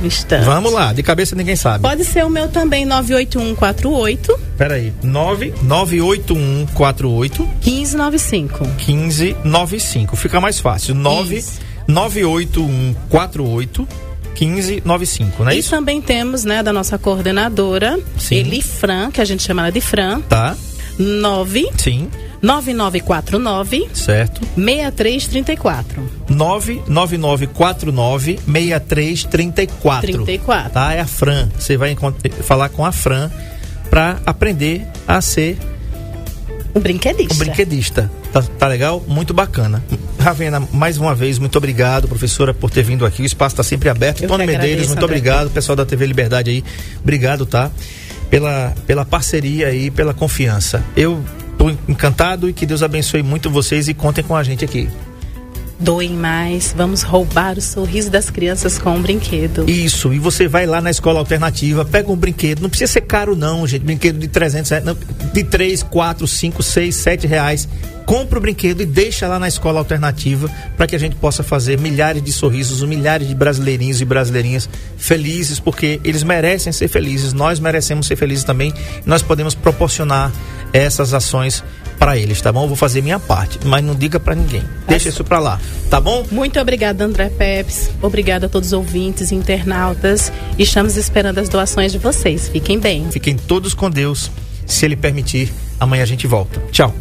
[0.00, 0.44] um instante.
[0.44, 1.82] Vamos lá, de cabeça ninguém sabe.
[1.82, 4.38] Pode ser o meu também, 98148.
[4.56, 8.64] Peraí, 98148 1595.
[8.86, 10.16] 1595.
[10.16, 10.94] Fica mais fácil.
[10.94, 11.44] 9
[11.88, 13.88] 98148
[14.38, 15.70] 1595, não é e isso?
[15.70, 18.34] também temos, né, da nossa coordenadora, Sim.
[18.36, 20.54] Eli Fran, que a gente chama ela de Fran, Tá,
[20.98, 22.10] 9 sim,
[22.42, 24.40] 9949 certo.
[24.56, 26.02] 6334.
[26.28, 30.12] 99949 6334.
[30.12, 30.70] 34.
[30.70, 30.94] Tá?
[30.94, 31.48] É a Fran.
[31.58, 31.96] Você vai
[32.42, 33.30] falar com a Fran
[33.90, 35.58] para aprender a ser
[36.74, 37.34] Um brinquedista.
[37.34, 38.10] um brinquedista.
[38.32, 39.02] Tá, tá legal?
[39.06, 39.82] Muito bacana.
[40.18, 43.22] Ravena, mais uma vez, muito obrigado, professora, por ter vindo aqui.
[43.22, 44.22] O espaço está sempre aberto.
[44.22, 45.16] Eu Tony que Medeiros, agradeço, muito André.
[45.16, 45.50] obrigado.
[45.50, 46.64] Pessoal da TV Liberdade aí,
[47.00, 47.70] obrigado, tá?
[48.28, 50.84] Pela, pela parceria aí, pela confiança.
[50.96, 51.24] Eu
[51.74, 54.88] tô encantado e que Deus abençoe muito vocês e contem com a gente aqui.
[55.78, 59.68] Doem mais, vamos roubar o sorriso das crianças com um brinquedo.
[59.68, 63.36] Isso, e você vai lá na escola alternativa, pega um brinquedo, não precisa ser caro
[63.36, 64.96] não, gente, brinquedo de 300 reais, não,
[65.34, 67.68] de 3, 4, 5, 6, 7 reais,
[68.06, 71.78] compra o brinquedo e deixa lá na escola alternativa para que a gente possa fazer
[71.78, 77.58] milhares de sorrisos, milhares de brasileirinhos e brasileirinhas felizes, porque eles merecem ser felizes, nós
[77.58, 78.72] merecemos ser felizes também,
[79.04, 80.32] e nós podemos proporcionar
[80.72, 81.64] essas ações
[81.98, 82.64] para eles, tá bom?
[82.64, 86.00] Eu vou fazer minha parte, mas não diga para ninguém, deixa isso para lá, tá
[86.00, 86.24] bom?
[86.30, 87.90] Muito obrigada, André Peps.
[88.00, 90.30] Obrigada a todos os ouvintes, internautas.
[90.58, 92.48] Estamos esperando as doações de vocês.
[92.48, 93.10] Fiquem bem.
[93.10, 94.30] Fiquem todos com Deus.
[94.66, 96.60] Se Ele permitir, amanhã a gente volta.
[96.70, 96.94] Tchau.